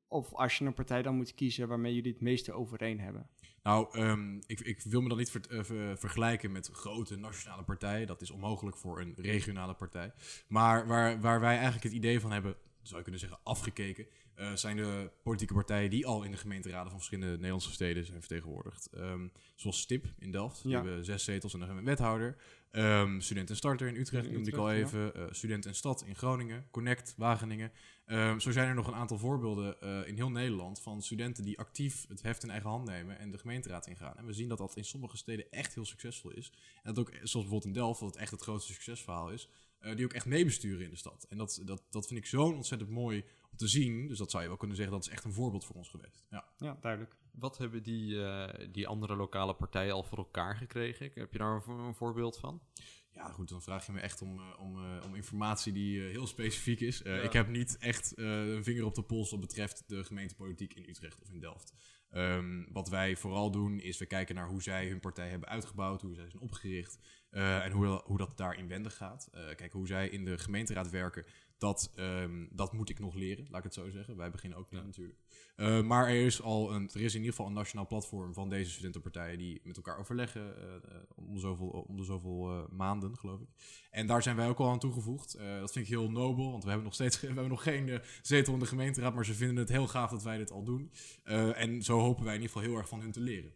of 0.08 0.34
als 0.34 0.58
je 0.58 0.64
een 0.64 0.74
partij 0.74 1.02
dan 1.02 1.16
moet 1.16 1.34
kiezen 1.34 1.68
waarmee 1.68 1.94
jullie 1.94 2.12
het 2.12 2.20
meeste 2.20 2.52
overeen 2.52 3.00
hebben? 3.00 3.26
Nou, 3.62 3.88
ehm, 3.98 4.36
ik, 4.46 4.60
ik 4.60 4.82
wil 4.82 5.00
me 5.00 5.08
dan 5.08 5.18
niet 5.18 5.30
ver- 5.30 5.50
eh, 5.50 5.64
ver- 5.64 5.98
vergelijken 5.98 6.52
met 6.52 6.68
grote 6.72 7.16
nationale 7.16 7.62
partijen. 7.62 8.06
Dat 8.06 8.22
is 8.22 8.30
onmogelijk 8.30 8.76
voor 8.76 9.00
een 9.00 9.14
regionale 9.16 9.74
partij. 9.74 10.12
Maar 10.48 10.86
waar, 10.86 11.20
waar 11.20 11.40
wij 11.40 11.54
eigenlijk 11.54 11.84
het 11.84 11.92
idee 11.92 12.20
van 12.20 12.32
hebben, 12.32 12.56
zou 12.82 12.96
je 12.96 13.02
kunnen 13.02 13.20
zeggen, 13.20 13.38
afgekeken, 13.42 14.06
eh, 14.34 14.52
zijn 14.54 14.76
de 14.76 15.10
politieke 15.22 15.54
partijen 15.54 15.90
die 15.90 16.06
al 16.06 16.22
in 16.22 16.30
de 16.30 16.36
gemeenteraden 16.36 16.90
van 16.90 16.96
verschillende 16.98 17.32
Nederlandse 17.34 17.72
steden 17.72 18.04
zijn 18.06 18.20
vertegenwoordigd. 18.20 18.86
Ehm, 18.92 19.28
zoals 19.54 19.80
STIP 19.80 20.06
in 20.18 20.30
Delft, 20.30 20.62
die 20.62 20.70
Ja. 20.72 20.82
hebben 20.84 21.04
zes 21.04 21.24
zetels 21.24 21.54
en 21.54 21.60
een 21.60 21.84
wethouder. 21.84 22.36
Ehm 22.70 23.20
Student 23.20 23.50
en 23.50 23.56
Starter 23.56 23.88
in 23.88 23.96
Utrecht, 23.96 24.26
In 24.26 24.32
noemde 24.32 24.50
ik 24.50 24.56
al 24.56 24.72
even. 24.72 25.14
Eh, 25.14 25.24
Student 25.30 25.66
en 25.66 25.74
Stad 25.74 26.02
in 26.06 26.14
Groningen. 26.16 26.66
Connect, 26.70 27.14
Wageningen. 27.16 27.72
Ehm, 28.06 28.38
zo 28.38 28.50
zijn 28.50 28.68
er 28.68 28.74
nog 28.74 28.86
een 28.86 28.94
aantal 28.94 29.18
voorbeelden 29.18 29.80
eh, 29.80 30.08
in 30.08 30.14
heel 30.14 30.30
Nederland 30.30 30.80
van 30.80 31.02
studenten 31.02 31.44
die 31.44 31.58
actief 31.58 32.06
het 32.08 32.22
heft 32.22 32.42
in 32.42 32.50
eigen 32.50 32.70
hand 32.70 32.84
nemen 32.84 33.18
en 33.18 33.30
de 33.30 33.38
gemeenteraad 33.38 33.86
ingaan. 33.86 34.16
En 34.16 34.26
we 34.26 34.32
zien 34.32 34.48
dat 34.48 34.58
dat 34.58 34.76
in 34.76 34.84
sommige 34.84 35.16
steden 35.16 35.50
echt 35.50 35.74
heel 35.74 35.84
succesvol 35.84 36.30
is. 36.30 36.52
En 36.82 36.94
dat 36.94 36.98
ook, 36.98 37.10
zoals 37.10 37.32
bijvoorbeeld 37.32 37.64
in 37.64 37.72
Delft, 37.72 38.00
het 38.00 38.16
echt 38.16 38.30
het 38.30 38.42
grootste 38.42 38.72
succesverhaal 38.72 39.30
is, 39.30 39.48
eh, 39.78 39.96
die 39.96 40.04
ook 40.04 40.12
echt 40.12 40.26
meebesturen 40.26 40.84
in 40.84 40.90
de 40.90 40.96
stad. 40.96 41.26
En 41.28 41.36
dat, 41.36 41.60
dat, 41.64 41.82
dat 41.90 42.06
vind 42.06 42.20
ik 42.20 42.26
zo'n 42.26 42.54
ontzettend 42.54 42.90
mooi 42.90 43.24
te 43.56 43.68
zien. 43.68 44.08
Dus 44.08 44.18
dat 44.18 44.30
zou 44.30 44.42
je 44.42 44.48
wel 44.48 44.58
kunnen 44.58 44.76
zeggen, 44.76 44.94
dat 44.94 45.04
is 45.06 45.12
echt 45.12 45.24
een 45.24 45.32
voorbeeld 45.32 45.64
voor 45.64 45.76
ons 45.76 45.88
geweest. 45.88 46.24
Ja. 46.30 46.44
Ja, 46.58 46.78
duidelijk. 46.80 47.16
Wat 47.32 47.58
hebben 47.58 47.82
die, 47.82 48.24
eh, 48.24 48.68
die 48.72 48.86
andere 48.86 49.16
lokale 49.16 49.54
partijen 49.54 49.94
al 49.94 50.02
voor 50.02 50.18
elkaar 50.18 50.56
gekregen? 50.56 51.10
Heb 51.14 51.32
je 51.32 51.38
daar 51.38 51.54
een, 51.54 51.62
vo- 51.62 51.78
een 51.86 51.94
voorbeeld 51.94 52.38
van? 52.38 52.62
Ja, 53.10 53.28
goed, 53.32 53.48
dan 53.48 53.62
vraag 53.62 53.86
je 53.86 53.92
me 53.92 54.00
echt 54.00 54.22
om, 54.22 54.38
eh, 54.38 54.60
om, 54.60 54.76
eh, 54.84 55.04
om 55.06 55.14
informatie 55.14 55.72
die 55.72 56.04
eh, 56.04 56.10
heel 56.10 56.26
specifiek 56.26 56.80
is. 56.80 57.02
Eh, 57.02 57.16
Ja. 57.16 57.22
Ik 57.22 57.32
heb 57.32 57.48
niet 57.48 57.76
echt 57.78 58.14
eh, 58.14 58.46
een 58.48 58.64
vinger 58.64 58.84
op 58.84 58.94
de 58.94 59.02
pols 59.02 59.30
wat 59.30 59.40
betreft 59.40 59.84
de 59.86 60.04
gemeentepolitiek 60.04 60.74
in 60.74 60.88
Utrecht 60.88 61.20
of 61.22 61.30
in 61.30 61.40
Delft. 61.40 61.72
Ehm, 62.10 62.64
wat 62.72 62.88
wij 62.88 63.16
vooral 63.16 63.50
doen 63.50 63.80
is 63.80 63.98
we 63.98 64.06
kijken 64.06 64.34
naar 64.34 64.48
hoe 64.48 64.62
zij 64.62 64.88
hun 64.88 65.00
partij 65.00 65.28
hebben 65.28 65.48
uitgebouwd, 65.48 66.02
hoe 66.02 66.14
zij 66.14 66.30
zijn 66.30 66.42
opgericht 66.42 66.98
eh, 67.30 67.64
en 67.64 67.72
hoe, 67.72 67.86
hoe 68.04 68.18
dat 68.18 68.36
daar 68.36 68.58
inwendig 68.58 68.96
gaat. 68.96 69.28
Eh 69.32 69.54
kijk, 69.54 69.72
hoe 69.72 69.86
zij 69.86 70.08
in 70.08 70.24
de 70.24 70.38
gemeenteraad 70.38 70.90
werken, 70.90 71.24
dat, 71.58 71.92
ehm, 71.94 72.46
dat 72.50 72.72
moet 72.72 72.88
ik 72.88 72.98
nog 72.98 73.14
leren, 73.14 73.46
laat 73.48 73.58
ik 73.58 73.64
het 73.64 73.74
zo 73.74 73.90
zeggen. 73.90 74.16
Wij 74.16 74.30
beginnen 74.30 74.58
ook 74.58 74.66
Ja. 74.70 74.82
natuurlijk. 74.82 75.18
Eh, 75.56 75.82
maar 75.82 76.08
er 76.08 76.24
is 76.24 76.42
al 76.42 76.74
een, 76.74 76.90
er 76.92 77.00
is 77.00 77.12
in 77.12 77.18
ieder 77.20 77.34
geval 77.34 77.46
een 77.46 77.52
nationaal 77.52 77.86
platform 77.86 78.34
van 78.34 78.48
deze 78.48 78.70
studentenpartijen 78.70 79.38
die 79.38 79.60
met 79.64 79.76
elkaar 79.76 79.98
overleggen 79.98 80.56
eh, 80.58 80.96
om 81.14 81.34
de 81.34 81.40
zoveel, 81.40 81.68
om 81.68 81.96
de 81.96 82.04
zoveel 82.04 82.50
eh, 82.50 82.68
maanden, 82.70 83.16
geloof 83.16 83.40
ik. 83.40 83.48
En 83.90 84.06
daar 84.06 84.22
zijn 84.22 84.36
wij 84.36 84.48
ook 84.48 84.58
al 84.58 84.70
aan 84.70 84.78
toegevoegd. 84.78 85.34
Eh, 85.34 85.58
dat 85.58 85.72
vind 85.72 85.84
ik 85.84 85.90
heel 85.90 86.10
nobel, 86.10 86.50
want 86.50 86.62
we 86.62 86.68
hebben 86.68 86.86
nog 86.86 86.94
steeds 86.94 87.20
we 87.20 87.26
hebben 87.26 87.48
nog 87.48 87.62
geen 87.62 88.00
zetel 88.22 88.52
in 88.52 88.58
de 88.58 88.66
gemeenteraad, 88.66 89.14
maar 89.14 89.24
ze 89.24 89.34
vinden 89.34 89.56
het 89.56 89.68
heel 89.68 89.86
gaaf 89.88 90.10
dat 90.10 90.22
wij 90.22 90.38
dit 90.38 90.50
al 90.50 90.64
doen. 90.64 90.90
Eh, 91.24 91.60
en 91.60 91.82
zo 91.82 91.98
hopen 91.98 92.24
wij 92.24 92.34
in 92.34 92.40
ieder 92.40 92.54
geval 92.54 92.68
heel 92.70 92.78
erg 92.78 92.88
van 92.88 93.00
hun 93.00 93.12
te 93.12 93.20
leren. 93.20 93.52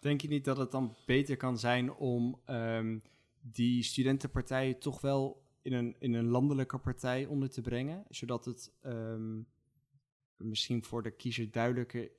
Denk 0.00 0.20
je 0.20 0.28
niet 0.28 0.44
dat 0.44 0.56
het 0.56 0.70
dan 0.70 0.96
beter 1.06 1.36
kan 1.36 1.58
zijn 1.58 1.94
om 1.94 2.40
ehm, 2.44 2.98
die 3.40 3.82
studentenpartijen 3.82 4.78
toch 4.78 5.00
wel 5.00 5.43
in 5.64 5.72
een, 5.72 5.96
in 5.98 6.14
een 6.14 6.28
landelijke 6.28 6.78
partij 6.78 7.26
onder 7.26 7.50
te 7.50 7.60
brengen? 7.60 8.04
Zodat 8.08 8.44
het 8.44 8.72
ehm, 8.80 9.40
misschien 10.36 10.84
voor 10.84 11.02
de 11.02 11.10
kiezer 11.10 11.50
duidelijker... 11.50 12.10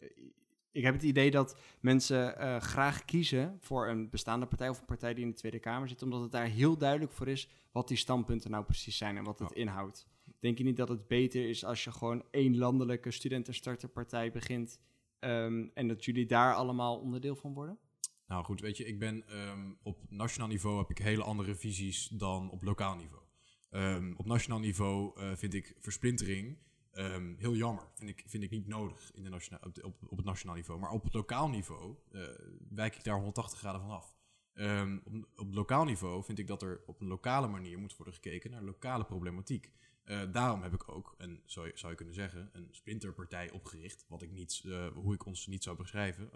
Ik 0.72 0.84
heb 0.84 0.94
het 0.94 1.04
idee 1.04 1.32
dat 1.32 1.58
mensen 1.80 2.38
eh, 2.38 2.60
graag 2.60 3.06
kiezen 3.06 3.58
voor 3.60 3.88
een 3.88 4.10
bestaande 4.10 4.46
partij 4.46 4.70
of 4.70 4.80
een 4.80 4.86
partij 4.86 5.14
die 5.14 5.24
in 5.24 5.30
de 5.30 5.36
Tweede 5.36 5.60
Kamer 5.60 5.88
zit, 5.88 6.02
omdat 6.02 6.22
het 6.22 6.32
daar 6.32 6.46
heel 6.46 6.78
duidelijk 6.78 7.12
voor 7.12 7.28
is 7.28 7.50
wat 7.72 7.88
die 7.88 7.98
standpunten 7.98 8.52
nou 8.52 8.66
precies 8.66 8.98
zijn 8.98 9.18
en 9.18 9.24
wat 9.24 9.40
het 9.40 9.52
inhoudt. 9.52 10.08
Denk 10.40 10.58
je 10.58 10.64
niet 10.64 10.78
dat 10.78 10.90
het 10.90 11.08
beter 11.08 11.50
is 11.50 11.66
als 11.66 11.84
je 11.84 11.92
gewoon 11.92 12.24
één 12.32 12.58
landelijke 12.58 13.12
studentenstarterpartij 13.12 14.32
begint 14.32 14.80
ehm, 15.20 15.68
en 15.74 15.88
dat 15.88 16.06
jullie 16.06 16.26
daar 16.26 16.54
allemaal 16.54 17.00
onderdeel 17.00 17.36
van 17.36 17.54
worden? 17.54 17.80
Nou 18.28 18.44
goed, 18.44 18.62
weet 18.62 18.78
je, 18.78 18.86
ik 18.86 19.00
ben 19.00 19.28
ehm, 19.28 19.74
op 19.84 19.98
nationaal 20.10 20.48
niveau 20.48 20.78
heb 20.78 20.90
ik 20.90 20.98
hele 20.98 21.24
andere 21.24 21.56
visies 21.56 22.08
dan 22.08 22.50
op 22.50 22.64
lokaal 22.64 22.96
niveau. 22.96 23.25
Ehm, 23.70 24.14
op 24.18 24.26
nationaal 24.26 24.60
niveau 24.60 25.20
eh, 25.20 25.36
vind 25.36 25.54
ik 25.54 25.76
versplintering 25.80 26.58
ehm, 26.92 27.36
heel 27.38 27.56
jammer. 27.56 27.84
Vind 27.94 28.10
ik, 28.10 28.24
vind 28.28 28.44
ik 28.44 28.52
niet 28.52 28.68
nodig 28.68 29.12
in 29.14 29.24
de 29.24 29.30
nationa- 29.30 29.62
op, 29.64 29.84
op, 29.84 29.96
op 30.08 30.18
het 30.18 30.26
nationaal 30.26 30.56
niveau. 30.56 30.80
Maar 30.80 30.90
op 30.92 31.04
het 31.04 31.14
lokaal 31.14 31.50
niveau 31.50 31.96
eh, 32.12 32.22
wijk 32.70 32.96
ik 32.96 33.04
daar 33.04 33.16
180 33.16 33.60
graden 33.60 33.82
van 33.82 33.90
af. 33.90 34.16
Ehm, 34.54 34.98
op, 35.04 35.28
op 35.36 35.54
lokaal 35.54 35.86
niveau 35.86 36.24
vind 36.24 36.40
ik 36.40 36.48
dat 36.48 36.62
er 36.62 36.84
op 36.86 37.02
een 37.02 37.08
lokale 37.08 37.48
manier 37.48 37.80
moet 37.80 37.96
worden 37.96 38.14
gekeken 38.14 38.52
naar 38.52 38.64
lokale 38.64 39.06
problematiek. 39.06 39.72
Eh, 40.04 40.22
daarom 40.32 40.62
heb 40.62 40.74
ik 40.74 40.90
ook, 40.90 41.16
en 41.18 41.42
zou 41.46 41.68
je, 41.68 41.72
zou 41.76 41.92
je 41.92 41.98
kunnen 41.98 42.16
zeggen, 42.16 42.50
een 42.54 42.68
splinterpartij 42.72 43.52
opgericht. 43.52 44.06
Wat 44.08 44.22
ik 44.22 44.32
niet, 44.32 44.64
hoe 44.94 45.14
ik 45.14 45.26
ons 45.26 45.48
niet 45.48 45.64
zou 45.64 45.78
beschrijven. 45.78 46.30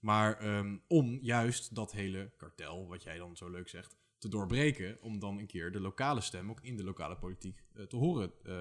Maar 0.00 0.44
om 0.86 1.18
juist 1.20 1.74
dat 1.74 1.92
hele 1.92 2.32
kartel, 2.36 2.88
wat 2.88 3.02
jij 3.02 3.18
dan 3.18 3.36
zo 3.36 3.50
leuk 3.50 3.68
zegt, 3.68 3.96
te 4.22 4.28
doorbreken. 4.28 4.98
Om 5.00 5.18
dan 5.18 5.38
een 5.38 5.46
keer 5.46 5.72
de 5.72 5.80
lokale 5.80 6.20
stem 6.20 6.50
ook 6.50 6.60
in 6.60 6.76
de 6.76 6.84
lokale 6.84 7.16
politiek 7.16 7.62
eh, 7.74 7.84
te, 7.84 7.96
horen, 7.96 8.32
eh, 8.44 8.52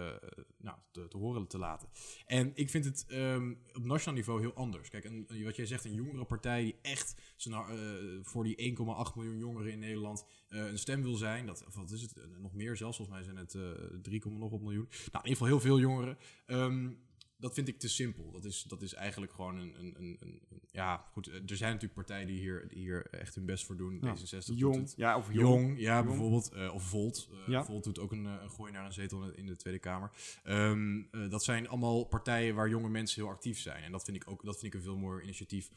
nou, 0.58 0.78
te, 0.92 1.08
te 1.08 1.18
horen 1.18 1.48
te 1.48 1.58
laten. 1.58 1.90
En 2.26 2.52
ik 2.56 2.70
vind 2.70 2.86
het 2.86 3.06
ehm, 3.08 3.54
op 3.74 3.86
nationaal 3.86 4.16
niveau 4.16 4.40
heel 4.40 4.54
anders. 4.54 4.90
Kijk, 4.90 5.10
wat 5.44 5.56
jij 5.56 5.66
zegt, 5.66 5.86
een 5.86 5.94
jongere 5.94 6.26
partij 6.26 6.64
die 6.64 6.76
echt 6.82 7.16
nou, 7.44 7.78
eh, 7.78 8.20
voor 8.22 8.44
die 8.44 8.56
1,8 8.56 9.16
miljoen 9.16 9.38
jongeren 9.38 9.72
in 9.72 9.80
Nederland 9.80 10.26
een 10.50 10.80
stem 10.80 11.02
wil 11.02 11.16
zijn. 11.16 11.46
Dat, 11.46 11.64
of 11.68 11.76
wat 11.76 11.92
is 11.92 12.02
het? 12.02 12.16
Nog 12.40 12.54
meer 12.54 12.78
zelfs. 12.78 12.98
Volgens 12.98 13.18
mij 13.18 13.26
zijn 13.26 13.38
het 13.38 13.56
eh 13.56 14.00
3, 14.02 14.22
nog 14.30 14.52
op 14.52 14.62
miljoen. 14.62 14.88
Nou, 14.90 15.24
in 15.24 15.30
ieder 15.30 15.32
geval 15.32 15.48
heel 15.48 15.60
veel 15.60 15.80
jongeren. 15.80 16.18
Ehm, 16.46 16.90
dat 17.42 17.54
vind 17.54 17.68
ik 17.68 17.80
te 17.80 17.90
simpel. 17.90 18.32
Dat 18.32 18.46
is, 18.46 18.64
dat 18.64 18.82
is 18.82 18.94
eigenlijk 18.94 19.34
gewoon 19.34 19.58
een, 19.58 19.76
een, 19.80 19.96
een, 19.98 20.18
een- 20.20 20.42
Ja, 20.72 21.06
goed. 21.12 21.28
eh, 21.28 21.34
Er 21.36 21.58
zijn 21.58 21.70
natuurlijk 21.74 21.94
partijen 21.94 22.28
die 22.28 22.40
hier, 22.40 22.68
die 22.68 22.78
hier 22.78 23.06
echt 23.12 23.36
hun 23.36 23.46
best 23.46 23.66
voor 23.66 23.78
doen. 23.78 24.00
Ja, 24.02 24.16
D66 24.16 24.46
doet 24.46 24.60
Jong, 24.60 24.76
het. 24.76 24.94
ja, 24.98 25.18
of 25.18 25.34
Jong, 25.34 25.38
jong. 25.66 25.80
ja, 25.80 25.96
Jong. 25.96 26.08
bijvoorbeeld. 26.08 26.52
eh, 26.52 26.74
of 26.74 26.84
Volt. 26.84 27.30
Eh, 27.32 27.48
Ja. 27.48 27.64
Volt 27.66 27.84
doet 27.84 28.00
ook 28.00 28.12
een, 28.12 28.26
een 28.26 28.50
gooi 28.50 28.72
naar 28.72 28.86
een 28.86 28.94
zetel 28.94 29.32
in 29.32 29.46
de, 29.46 29.56
Tweede 29.56 29.80
Kamer. 29.80 30.12
Ehm, 30.44 31.02
eh, 31.12 31.30
dat 31.30 31.44
zijn 31.44 31.68
allemaal 31.68 32.04
partijen 32.04 32.56
waar 32.56 32.70
jonge 32.70 32.90
mensen 32.90 33.22
heel 33.22 33.32
actief 33.32 33.60
zijn. 33.60 33.84
En 33.84 33.92
dat 33.92 34.04
vind 34.04 34.18
ik 34.18 34.30
ook 34.30 34.44
dat 34.46 34.60
vind 34.60 34.74
ik 34.74 34.80
een 34.80 34.86
veel 34.86 34.98
mooier 34.98 35.24
initiatief 35.24 35.70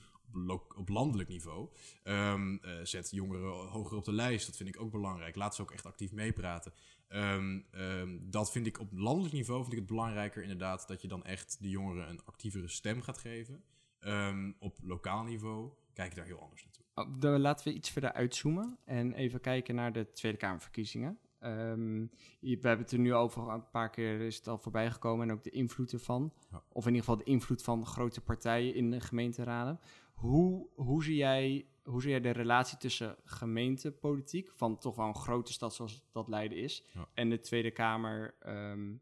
op, 0.77 0.88
landelijk 0.88 1.29
niveau. 1.29 1.68
Ehm, 2.03 2.57
eh, 2.57 2.72
zet 2.83 3.11
jongeren 3.11 3.68
hoger 3.68 3.96
op 3.96 4.05
de 4.05 4.12
lijst. 4.12 4.46
Dat 4.46 4.57
vind 4.57 4.68
ik 4.68 4.81
ook 4.81 4.90
belangrijk. 4.90 5.35
Laat 5.37 5.55
ze 5.55 5.62
ook 5.62 5.70
echt 5.70 5.87
actief 5.87 6.12
meepraten. 6.12 6.72
Ehm, 7.09 7.61
ehm, 7.71 8.19
dat 8.21 8.53
vind 8.53 8.67
ik 8.67 8.81
op 8.81 8.88
landelijk 8.93 9.35
niveau 9.35 9.61
vind 9.61 9.73
ik 9.73 9.79
het 9.79 9.88
belangrijker 9.88 10.43
inderdaad 10.43 10.88
dat 10.88 11.03
je 11.03 11.09
dan 11.09 11.25
echt 11.25 11.57
de 11.61 11.69
jongeren 11.69 12.09
een 12.09 12.25
actievere 12.25 12.69
stem 12.69 13.03
gaat 13.03 13.19
geven. 13.19 13.64
Ehm, 13.99 14.53
op 14.59 14.79
lokaal 14.83 15.25
niveau 15.25 15.73
kijk 15.93 16.11
ik 16.11 16.17
daar 16.17 16.27
heel 16.27 16.40
anders 16.40 16.64
naartoe. 16.64 17.31
Oh, 17.31 17.38
laten 17.38 17.69
we 17.69 17.75
iets 17.75 17.90
verder 17.90 18.12
uitzoomen 18.12 18.79
en 18.85 19.12
even 19.12 19.40
kijken 19.40 19.75
naar 19.75 19.93
de 19.93 20.12
Tweede 20.12 20.38
Kamerverkiezingen. 20.38 21.19
We 21.38 22.09
hebben 22.40 22.79
het 22.79 22.93
er 22.93 22.99
nu 22.99 23.14
over, 23.14 23.49
een 23.49 23.71
paar 23.71 23.90
keer 23.90 24.21
is 24.21 24.37
het 24.37 24.49
al 24.49 24.59
voorbij 24.59 24.90
gekomen 24.90 25.29
en 25.29 25.35
ook 25.35 25.43
de 25.43 25.51
invloed 25.51 25.93
ervan. 25.93 26.33
Ja. 26.51 26.62
Of 26.69 26.87
in 26.87 26.95
ieder 26.95 27.05
geval 27.05 27.25
de 27.25 27.31
invloed 27.31 27.62
van 27.62 27.87
grote 27.87 28.21
partijen 28.21 28.75
in 28.75 28.90
de 28.90 29.01
gemeenteraden. 29.01 29.81
Hoe, 30.14 30.69
hoe, 30.75 31.05
zie 31.05 31.17
jij, 31.17 31.67
hoe 31.85 32.01
zie 32.03 32.11
jij 32.11 32.20
de 32.20 32.31
relatie 32.31 32.79
tussen 32.79 33.16
gemeentepolitiek, 33.25 34.51
van 34.55 34.79
toch 34.79 34.97
wel 34.97 35.07
een 35.07 35.14
grote 35.16 35.53
stad 35.53 35.75
zoals 35.75 36.05
dat 36.12 36.29
Leiden 36.29 36.59
is, 36.59 36.85
Ja. 36.92 37.09
en 37.14 37.31
de 37.31 37.40
Tweede 37.40 37.70
Kamer 37.70 38.35
ehm, 38.40 38.92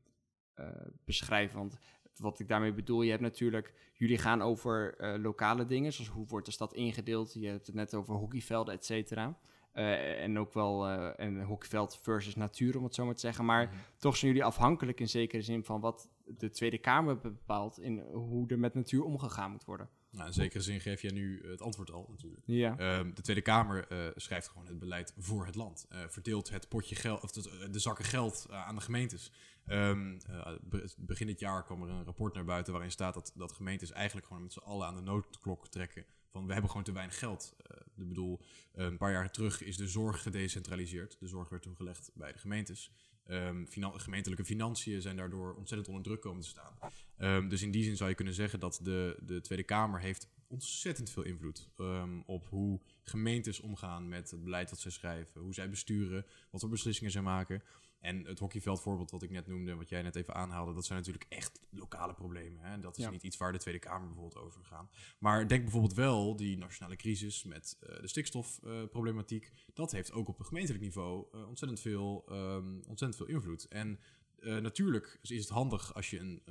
eh, 0.55 0.67
beschrijven? 1.05 1.59
Want 1.59 1.79
wat 2.17 2.39
ik 2.39 2.49
daarmee 2.49 2.73
bedoel, 2.73 3.03
je 3.03 3.11
hebt 3.11 3.23
natuurlijk, 3.23 3.93
jullie 3.95 4.19
gaan 4.19 4.43
over 4.43 4.97
eh, 4.97 5.21
lokale 5.23 5.65
dingen, 5.65 5.93
zoals 5.93 6.11
hoe 6.11 6.27
wordt 6.27 6.47
de 6.47 6.53
stad 6.53 6.75
ingedeeld. 6.75 7.33
Je 7.35 7.47
hebt 7.49 7.67
het 7.67 7.75
net 7.77 7.95
over 7.95 8.15
hockeyvelden, 8.15 8.75
et 8.75 8.85
cetera. 8.85 9.39
eh, 9.73 10.23
en 10.23 10.39
ook 10.39 10.53
wel 10.53 10.89
een 11.21 11.43
hockeyveld 11.45 11.97
versus 11.97 12.35
natuur, 12.37 12.77
om 12.79 12.85
het 12.85 12.95
zo 12.95 13.05
maar 13.05 13.15
te 13.15 13.21
zeggen. 13.21 13.45
Maar 13.45 13.67
Mhm. 13.67 13.75
toch 13.99 14.17
zijn 14.17 14.31
jullie 14.33 14.47
afhankelijk 14.47 15.01
in 15.01 15.09
zekere 15.09 15.43
zin 15.43 15.65
van 15.65 15.81
wat 15.81 16.09
de 16.25 16.51
Tweede 16.51 16.79
Kamer 16.79 17.19
bepaalt 17.19 17.79
in 17.81 17.99
hoe 18.01 18.49
er 18.49 18.59
met 18.59 18.75
natuur 18.75 19.05
omgegaan 19.05 19.51
moet 19.51 19.65
worden. 19.65 19.89
Nou, 20.13 20.27
in 20.27 20.33
zekere 20.33 20.63
zin 20.63 20.81
geef 20.81 21.03
jij 21.03 21.11
nu 21.13 21.47
het 21.47 21.61
antwoord 21.61 21.91
al 21.91 22.07
natuurlijk. 22.11 22.43
Ja. 22.47 22.79
Ehm, 22.79 23.15
de 23.15 23.23
Tweede 23.23 23.43
Kamer 23.43 23.87
eh, 23.89 24.07
schrijft 24.17 24.49
gewoon 24.49 24.67
het 24.67 24.79
beleid 24.79 25.15
voor 25.19 25.47
het 25.47 25.55
land. 25.55 25.87
Eh, 25.89 26.01
verdeelt 26.09 26.51
het 26.51 26.69
potje 26.69 26.95
geld, 26.95 27.23
of 27.23 27.31
de, 27.33 27.69
de 27.71 27.79
zakken 27.79 28.05
geld 28.05 28.47
eh, 28.51 28.67
aan 28.67 28.75
de 28.75 28.81
gemeentes. 28.81 29.33
Ehm, 29.67 30.19
eh, 30.27 30.53
be- 30.63 30.91
begin 30.97 31.27
dit 31.27 31.41
jaar 31.41 31.65
kwam 31.65 31.83
er 31.83 31.89
een 31.89 32.05
rapport 32.05 32.35
naar 32.35 32.45
buiten 32.45 32.73
waarin 32.73 32.91
staat 32.91 33.15
dat, 33.15 33.33
dat 33.35 33.53
gemeentes 33.53 33.91
eigenlijk 33.93 34.27
gewoon 34.27 34.43
met 34.43 34.53
z'n 34.53 34.59
allen 34.59 34.87
aan 34.87 34.95
de 34.97 35.03
noodklok 35.03 35.69
trekken. 35.69 36.05
Van 36.31 36.47
we 36.47 36.53
hebben 36.53 36.71
gewoon 36.71 36.87
te 36.87 36.93
weinig 36.93 37.19
geld. 37.19 37.55
Eh, 37.57 37.77
ik 37.97 38.09
bedoel, 38.09 38.41
een 38.73 38.97
paar 38.97 39.13
jaar 39.13 39.31
terug 39.31 39.63
is 39.63 39.77
de 39.77 39.89
zorg 39.89 40.23
gedecentraliseerd. 40.23 41.17
De 41.21 41.27
zorg 41.27 41.49
werd 41.49 41.63
toen 41.63 41.77
gelegd 41.77 42.11
bij 42.15 42.33
de 42.33 42.39
gemeentes. 42.39 42.91
Ehm, 43.27 43.65
gemeentelijke 43.97 44.45
financiën 44.45 45.03
zijn 45.03 45.17
daardoor 45.17 45.55
ontzettend 45.55 45.89
onder 45.89 46.03
druk 46.03 46.21
komen 46.21 46.43
te 46.43 46.49
staan. 46.49 46.79
Ehm, 47.17 47.49
dus 47.49 47.63
in 47.63 47.71
die 47.71 47.85
zin 47.85 47.97
zou 47.97 48.11
je 48.11 48.17
kunnen 48.17 48.35
zeggen 48.35 48.61
dat 48.61 48.81
de, 48.83 49.19
de 49.23 49.41
Tweede 49.41 49.65
Kamer 49.65 50.01
heeft 50.01 50.29
ontzettend 50.53 51.11
veel 51.11 51.23
invloed 51.23 51.69
ehm, 51.77 52.21
op 52.27 52.45
hoe 52.47 52.81
gemeentes 53.03 53.61
omgaan 53.61 54.09
met 54.09 54.31
het 54.31 54.45
beleid 54.45 54.69
dat 54.69 54.79
zij 54.81 54.91
schrijven, 54.91 55.41
hoe 55.41 55.55
zij 55.55 55.71
besturen, 55.71 56.27
wat 56.51 56.61
voor 56.61 56.71
beslissingen 56.71 57.13
zij 57.13 57.23
maken. 57.23 57.63
En 58.01 58.25
het 58.27 58.39
hockeyveldvoorbeeld 58.39 59.11
wat 59.11 59.23
ik 59.23 59.31
net 59.31 59.47
noemde, 59.47 59.75
wat 59.75 59.89
jij 59.89 60.03
net 60.03 60.17
even 60.17 60.35
aanhaalde, 60.35 60.75
dat 60.75 60.85
zijn 60.85 60.99
natuurlijk 60.99 61.27
echt 61.29 61.61
lokale 61.71 62.15
problemen. 62.15 62.63
Hè? 62.63 62.79
Dat 62.79 62.99
is 62.99 63.05
Ja. 63.05 63.11
niet 63.11 63.23
iets 63.23 63.37
waar 63.37 63.53
de 63.53 63.59
Tweede 63.59 63.81
Kamer 63.81 64.07
bijvoorbeeld 64.07 64.45
over 64.45 64.65
gaat. 64.65 64.91
Maar 65.19 65.49
denk 65.49 65.63
bijvoorbeeld 65.63 65.95
wel 65.95 66.37
die 66.37 66.57
nationale 66.57 66.97
crisis 66.97 67.45
met 67.45 67.77
eh, 67.81 68.01
de 68.01 68.09
stikstofproblematiek. 68.09 69.53
dat 69.75 69.93
heeft 69.93 70.13
ook 70.13 70.29
op 70.29 70.39
een 70.39 70.45
gemeentelijk 70.45 70.83
niveau 70.85 71.27
eh, 71.33 71.49
ontzettend, 71.49 71.81
veel, 71.81 72.25
ehm, 72.29 72.75
ontzettend 72.75 73.17
veel 73.17 73.27
invloed. 73.27 73.69
En 73.69 73.99
eh, 74.39 74.57
natuurlijk 74.57 75.19
is 75.23 75.41
het 75.41 75.49
handig 75.49 75.95
als 75.95 76.11
je 76.11 76.19
een 76.19 76.43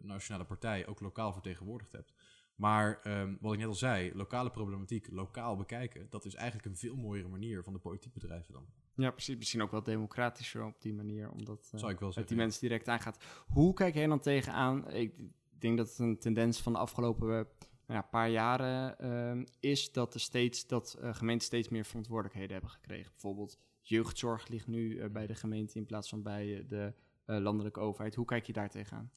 nationale 0.00 0.44
partij 0.44 0.86
ook 0.86 1.00
lokaal 1.00 1.32
vertegenwoordigd 1.32 1.92
hebt. 1.92 2.12
Maar 2.58 3.00
ehm, 3.02 3.34
wat 3.40 3.52
ik 3.52 3.58
net 3.58 3.68
al 3.68 3.74
zei, 3.74 4.14
lokale 4.14 4.50
problematiek, 4.50 5.08
lokaal 5.10 5.56
bekijken, 5.56 6.06
dat 6.10 6.24
is 6.24 6.34
eigenlijk 6.34 6.66
een 6.66 6.76
veel 6.76 6.96
mooiere 6.96 7.28
manier 7.28 7.62
van 7.62 7.72
de 7.72 7.78
politiek 7.78 8.12
bedrijven 8.12 8.52
dan. 8.52 8.66
ja, 8.94 9.10
precies. 9.10 9.36
Misschien 9.36 9.62
ook 9.62 9.70
wel 9.70 9.82
democratischer 9.82 10.64
op 10.64 10.82
die 10.82 10.94
manier, 10.94 11.30
omdat 11.30 11.70
Zou 11.74 11.92
ik 11.92 12.00
wel 12.00 12.12
het 12.14 12.28
die 12.28 12.36
mensen 12.36 12.60
direct 12.60 12.88
aangaat. 12.88 13.24
Hoe 13.46 13.74
kijk 13.74 13.94
jij 13.94 14.06
dan 14.06 14.20
tegenaan? 14.20 14.90
Ik 14.90 15.14
denk 15.58 15.76
dat 15.76 15.88
het 15.88 15.98
een 15.98 16.18
tendens 16.18 16.60
van 16.60 16.72
de 16.72 16.78
afgelopen 16.78 17.28
eh, 17.28 17.44
nou 17.86 18.00
ja, 18.00 18.02
paar 18.02 18.30
jaren 18.30 18.98
eh, 18.98 19.44
is 19.60 19.92
dat, 19.92 20.14
er 20.14 20.20
steeds, 20.20 20.66
dat 20.66 20.94
eh, 21.00 21.14
gemeenten 21.14 21.46
steeds 21.46 21.68
meer 21.68 21.84
verantwoordelijkheden 21.84 22.52
hebben 22.52 22.70
gekregen. 22.70 23.10
Bijvoorbeeld 23.10 23.58
jeugdzorg 23.80 24.48
ligt 24.48 24.66
nu 24.66 25.08
bij 25.08 25.26
de 25.26 25.34
gemeente 25.34 25.78
in 25.78 25.86
plaats 25.86 26.08
van 26.08 26.22
bij 26.22 26.64
de 26.68 26.92
landelijke 27.24 27.80
overheid. 27.80 28.14
Hoe 28.14 28.24
kijk 28.24 28.46
je 28.46 28.52
daar 28.52 28.70
tegenaan? 28.70 29.10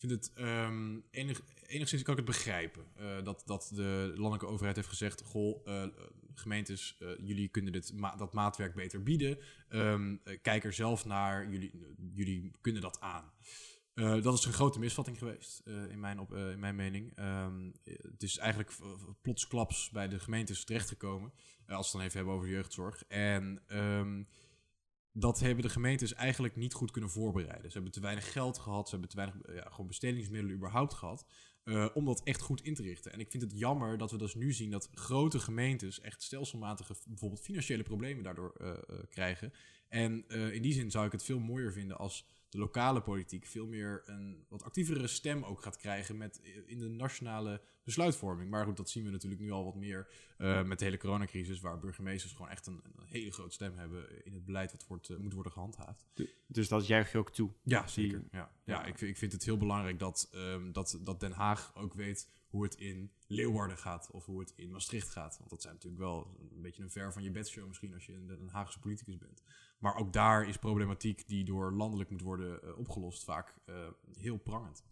Vind 0.00 0.12
het 0.12 0.32
ehm, 0.34 0.98
enig, 1.10 1.40
enigszins 1.66 2.02
kan 2.02 2.18
ik 2.18 2.26
het 2.26 2.36
begrijpen. 2.36 2.84
eh, 2.96 3.24
dat, 3.24 3.42
dat 3.46 3.70
de 3.74 4.12
landelijke 4.16 4.46
overheid 4.46 4.76
heeft 4.76 4.88
gezegd: 4.88 5.22
Goh, 5.22 5.66
eh, 5.68 5.88
gemeentes, 6.40 6.96
eh, 6.98 7.08
jullie 7.18 7.48
kunnen 7.48 7.72
dit 7.72 7.92
dat 8.18 8.32
maatwerk 8.32 8.74
beter 8.74 9.02
bieden. 9.02 9.38
Ehm, 9.68 10.16
eh, 10.24 10.38
kijk 10.42 10.64
er 10.64 10.72
zelf 10.72 11.04
naar, 11.04 11.50
jullie, 11.50 11.72
jullie 12.12 12.52
kunnen 12.60 12.82
dat 12.82 13.00
aan. 13.00 13.32
Dat 14.22 14.38
is 14.38 14.44
een 14.44 14.52
grote 14.52 14.78
misvatting 14.78 15.18
geweest, 15.18 15.62
in, 15.64 16.00
mijn 16.00 16.20
op, 16.20 16.34
in 16.34 16.58
mijn 16.58 16.76
mening. 16.76 17.12
Ehm, 17.16 17.70
eh, 17.84 17.94
het 18.02 18.22
is 18.22 18.38
eigenlijk 18.38 18.72
plotsklaps 19.22 19.90
bij 19.90 20.08
de 20.08 20.18
gemeentes 20.18 20.64
terechtgekomen. 20.64 21.32
als 21.66 21.66
we 21.66 21.74
het 21.76 21.92
dan 21.92 22.00
even 22.00 22.16
hebben 22.16 22.34
over 22.34 22.48
jeugdzorg. 22.48 23.04
En 23.08 23.62
dat 25.12 25.40
hebben 25.40 25.64
de 25.64 25.70
gemeentes 25.70 26.14
eigenlijk 26.14 26.56
niet 26.56 26.74
goed 26.74 26.90
kunnen 26.90 27.10
voorbereiden. 27.10 27.70
Ze 27.70 27.72
hebben 27.72 27.92
te 27.92 28.00
weinig 28.00 28.32
geld 28.32 28.58
gehad, 28.58 28.84
ze 28.84 28.90
hebben 28.90 29.10
te 29.10 29.16
weinig 29.16 29.36
ja, 29.54 29.70
gewoon 29.70 29.86
bestedingsmiddelen 29.86 30.56
überhaupt 30.56 30.94
gehad. 30.94 31.26
eh, 31.64 31.88
om 31.94 32.04
dat 32.04 32.22
echt 32.22 32.40
goed 32.40 32.62
in 32.62 32.74
te 32.74 32.82
richten. 32.82 33.12
En 33.12 33.20
ik 33.20 33.30
vind 33.30 33.42
het 33.42 33.58
jammer 33.58 33.98
dat 33.98 34.10
we 34.10 34.18
dus 34.18 34.34
nu 34.34 34.52
zien 34.52 34.70
dat 34.70 34.88
grote 34.94 35.38
gemeentes 35.38 36.00
echt 36.00 36.22
stelselmatige 36.22 36.94
bijvoorbeeld 37.04 37.40
financiële 37.40 37.82
problemen 37.82 38.24
daardoor 38.24 38.54
eh, 38.56 38.70
eh, 38.70 38.78
krijgen. 39.08 39.52
En 39.88 40.28
in 40.28 40.62
die 40.62 40.72
zin 40.72 40.90
zou 40.90 41.06
ik 41.06 41.12
het 41.12 41.24
veel 41.24 41.38
mooier 41.38 41.72
vinden 41.72 41.98
als 41.98 42.26
de 42.50 42.58
lokale 42.58 43.00
politiek 43.02 43.46
veel 43.46 43.66
meer 43.66 44.02
een 44.06 44.44
wat 44.48 44.62
actievere 44.62 45.06
stem 45.06 45.44
ook 45.44 45.62
gaat 45.62 45.76
krijgen 45.76 46.16
met, 46.16 46.40
eh, 46.42 46.56
in 46.66 46.78
de 46.78 46.88
nationale 46.88 47.60
besluitvorming. 47.84 48.50
Maar 48.50 48.64
goed, 48.64 48.76
dat 48.76 48.90
zien 48.90 49.04
we 49.04 49.10
natuurlijk 49.10 49.40
nu 49.40 49.50
al 49.50 49.64
wat 49.64 49.74
meer 49.74 50.08
eh, 50.38 50.62
met 50.64 50.78
de 50.78 50.84
hele 50.84 50.96
coronacrisis, 50.98 51.60
waar 51.60 51.78
burgemeesters 51.78 52.32
gewoon 52.32 52.50
echt 52.50 52.66
een, 52.66 52.80
een 52.96 53.06
hele 53.06 53.30
grote 53.32 53.54
stem 53.54 53.78
hebben 53.78 54.24
in 54.24 54.34
het 54.34 54.44
beleid 54.44 54.72
wat 54.72 54.86
wordt, 54.86 55.08
eh, 55.10 55.16
moet 55.16 55.32
worden 55.32 55.52
gehandhaafd. 55.52 56.04
Dus 56.46 56.68
dat 56.68 56.86
juich 56.86 57.12
je 57.12 57.18
ook 57.18 57.32
toe. 57.32 57.50
Ja, 57.62 57.86
zeker. 57.86 58.18
Ja, 58.30 58.38
ja. 58.38 58.52
ja. 58.64 58.84
ik, 58.84 58.98
vind- 58.98 59.10
ik 59.10 59.16
vind 59.16 59.32
het 59.32 59.44
heel 59.44 59.56
belangrijk 59.58 59.98
dat, 59.98 60.28
ehm, 60.32 60.72
dat, 60.72 61.00
dat 61.02 61.20
Den 61.20 61.32
Haag 61.32 61.74
ook 61.76 61.94
weet 61.94 62.28
hoe 62.48 62.62
het 62.62 62.74
in 62.74 63.12
Leeuwarden 63.26 63.78
gaat 63.78 64.10
of 64.10 64.24
hoe 64.24 64.40
het 64.40 64.52
in 64.56 64.70
Maastricht 64.70 65.08
gaat. 65.10 65.36
Want 65.38 65.50
dat 65.50 65.62
zijn 65.62 65.74
natuurlijk 65.74 66.02
wel 66.02 66.36
een 66.54 66.62
beetje 66.62 66.82
een 66.82 66.90
ver 66.90 67.12
van 67.12 67.22
je 67.22 67.30
bedshow 67.30 67.66
misschien 67.66 67.94
als 67.94 68.06
je 68.06 68.12
een 68.12 68.26
Den 68.26 68.48
Haagse 68.48 68.78
politicus 68.78 69.18
bent. 69.18 69.42
Maar 69.80 69.96
ook 69.96 70.12
daar 70.12 70.48
is 70.48 70.56
problematiek 70.56 71.28
die 71.28 71.44
door 71.44 71.72
landelijk 71.72 72.10
moet 72.10 72.20
worden 72.20 72.62
eh, 72.62 72.78
opgelost 72.78 73.24
vaak 73.24 73.54
eh, 73.64 73.74
heel 74.18 74.36
prangend. 74.36 74.84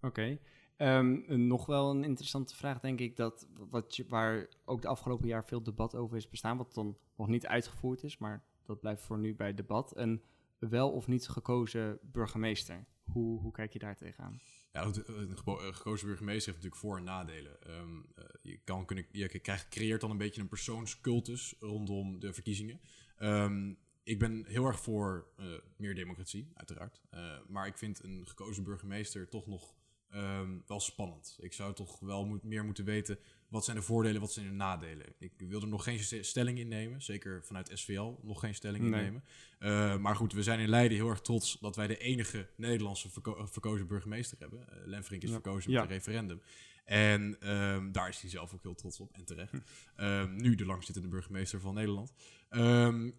Oké. 0.00 0.38
Ehm, 0.76 1.46
nog 1.46 1.66
wel 1.66 1.90
een 1.90 2.04
interessante 2.04 2.56
vraag, 2.56 2.80
denk 2.80 3.00
ik, 3.00 3.16
dat 3.16 3.48
wat 3.70 3.96
je, 3.96 4.06
waar 4.08 4.48
ook 4.64 4.82
de 4.82 4.88
afgelopen 4.88 5.28
jaar 5.28 5.44
veel 5.44 5.62
debat 5.62 5.94
over 5.94 6.16
is 6.16 6.28
bestaan, 6.28 6.56
wat 6.56 6.74
dan 6.74 6.96
nog 7.16 7.28
niet 7.28 7.46
uitgevoerd 7.46 8.02
is, 8.02 8.18
maar 8.18 8.44
dat 8.64 8.80
blijft 8.80 9.02
voor 9.02 9.18
nu 9.18 9.34
bij 9.34 9.54
debat. 9.54 9.96
Een 9.96 10.22
wel 10.58 10.90
of 10.90 11.06
niet 11.06 11.28
gekozen 11.28 11.98
burgemeester. 12.02 12.86
Hoe, 13.04 13.40
hoe 13.40 13.52
kijk 13.52 13.72
je 13.72 13.78
daar 13.78 13.96
tegenaan? 13.96 14.40
Ja, 14.72 14.82
eh, 14.82 14.90
een 15.06 15.38
gekozen 15.74 16.06
burgemeester 16.06 16.52
heeft 16.52 16.64
natuurlijk 16.64 16.76
voor- 16.76 16.96
en 16.96 17.04
nadelen. 17.04 17.62
Ehm, 17.62 17.98
eh, 18.14 18.24
je, 18.42 18.58
kan 18.64 18.84
kunnen, 18.84 19.06
je 19.10 19.28
krijgt, 19.28 19.68
creëert 19.68 20.00
dan 20.00 20.10
een 20.10 20.16
beetje 20.18 20.40
een 20.40 20.48
persoonscultus 20.48 21.54
rondom 21.60 22.20
de 22.20 22.32
verkiezingen. 22.32 22.80
Ehm, 23.16 23.74
ik 24.06 24.18
ben 24.18 24.44
heel 24.46 24.66
erg 24.66 24.80
voor 24.80 25.26
eh, 25.36 25.46
meer 25.76 25.94
democratie, 25.94 26.48
uiteraard. 26.54 27.00
Eh, 27.10 27.38
maar 27.48 27.66
ik 27.66 27.78
vind 27.78 28.02
een 28.02 28.26
gekozen 28.26 28.64
burgemeester 28.64 29.28
toch 29.28 29.46
nog 29.46 29.74
ehm, 30.10 30.50
wel 30.66 30.80
spannend. 30.80 31.36
Ik 31.40 31.52
zou 31.52 31.74
toch 31.74 31.98
wel 32.00 32.24
moet, 32.26 32.42
meer 32.42 32.64
moeten 32.64 32.84
weten 32.84 33.18
wat 33.48 33.64
zijn 33.64 33.76
de 33.76 33.82
voordelen, 33.82 34.20
wat 34.20 34.32
zijn 34.32 34.46
de 34.46 34.52
nadelen. 34.52 35.06
Ik 35.18 35.32
wil 35.38 35.60
er 35.60 35.68
nog 35.68 35.84
geen 35.84 35.98
st- 35.98 36.24
stelling 36.24 36.58
in 36.58 36.68
nemen, 36.68 37.02
zeker 37.02 37.44
vanuit 37.44 37.70
SVL 37.74 38.12
nog 38.22 38.40
geen 38.40 38.54
stelling 38.54 38.84
in 38.84 38.90
Nee. 38.90 39.02
nemen. 39.02 39.24
Eh, 39.58 39.96
maar 39.96 40.16
goed, 40.16 40.32
we 40.32 40.42
zijn 40.42 40.58
in 40.60 40.68
Leiden 40.68 40.96
heel 40.98 41.08
erg 41.08 41.20
trots 41.20 41.58
dat 41.60 41.76
wij 41.76 41.86
de 41.86 41.98
enige 41.98 42.48
Nederlandse 42.56 43.10
verko- 43.10 43.46
verkozen 43.46 43.86
burgemeester 43.86 44.38
hebben. 44.38 44.68
Eh 44.68 44.76
Lenfrink 44.86 45.22
is 45.22 45.28
Ja. 45.28 45.34
verkozen 45.34 45.70
Ja. 45.70 45.80
met 45.80 45.90
een 45.90 45.96
referendum. 45.96 46.42
En 46.84 47.36
ehm, 47.40 47.92
daar 47.92 48.08
is 48.08 48.20
hij 48.20 48.30
zelf 48.30 48.54
ook 48.54 48.62
heel 48.62 48.74
trots 48.74 49.00
op 49.00 49.12
en 49.12 49.24
terecht. 49.24 49.52
Ehm, 49.96 50.36
nu 50.36 50.54
de 50.54 50.66
langzittende 50.66 51.08
burgemeester 51.08 51.60
van 51.60 51.74
Nederland. 51.74 52.12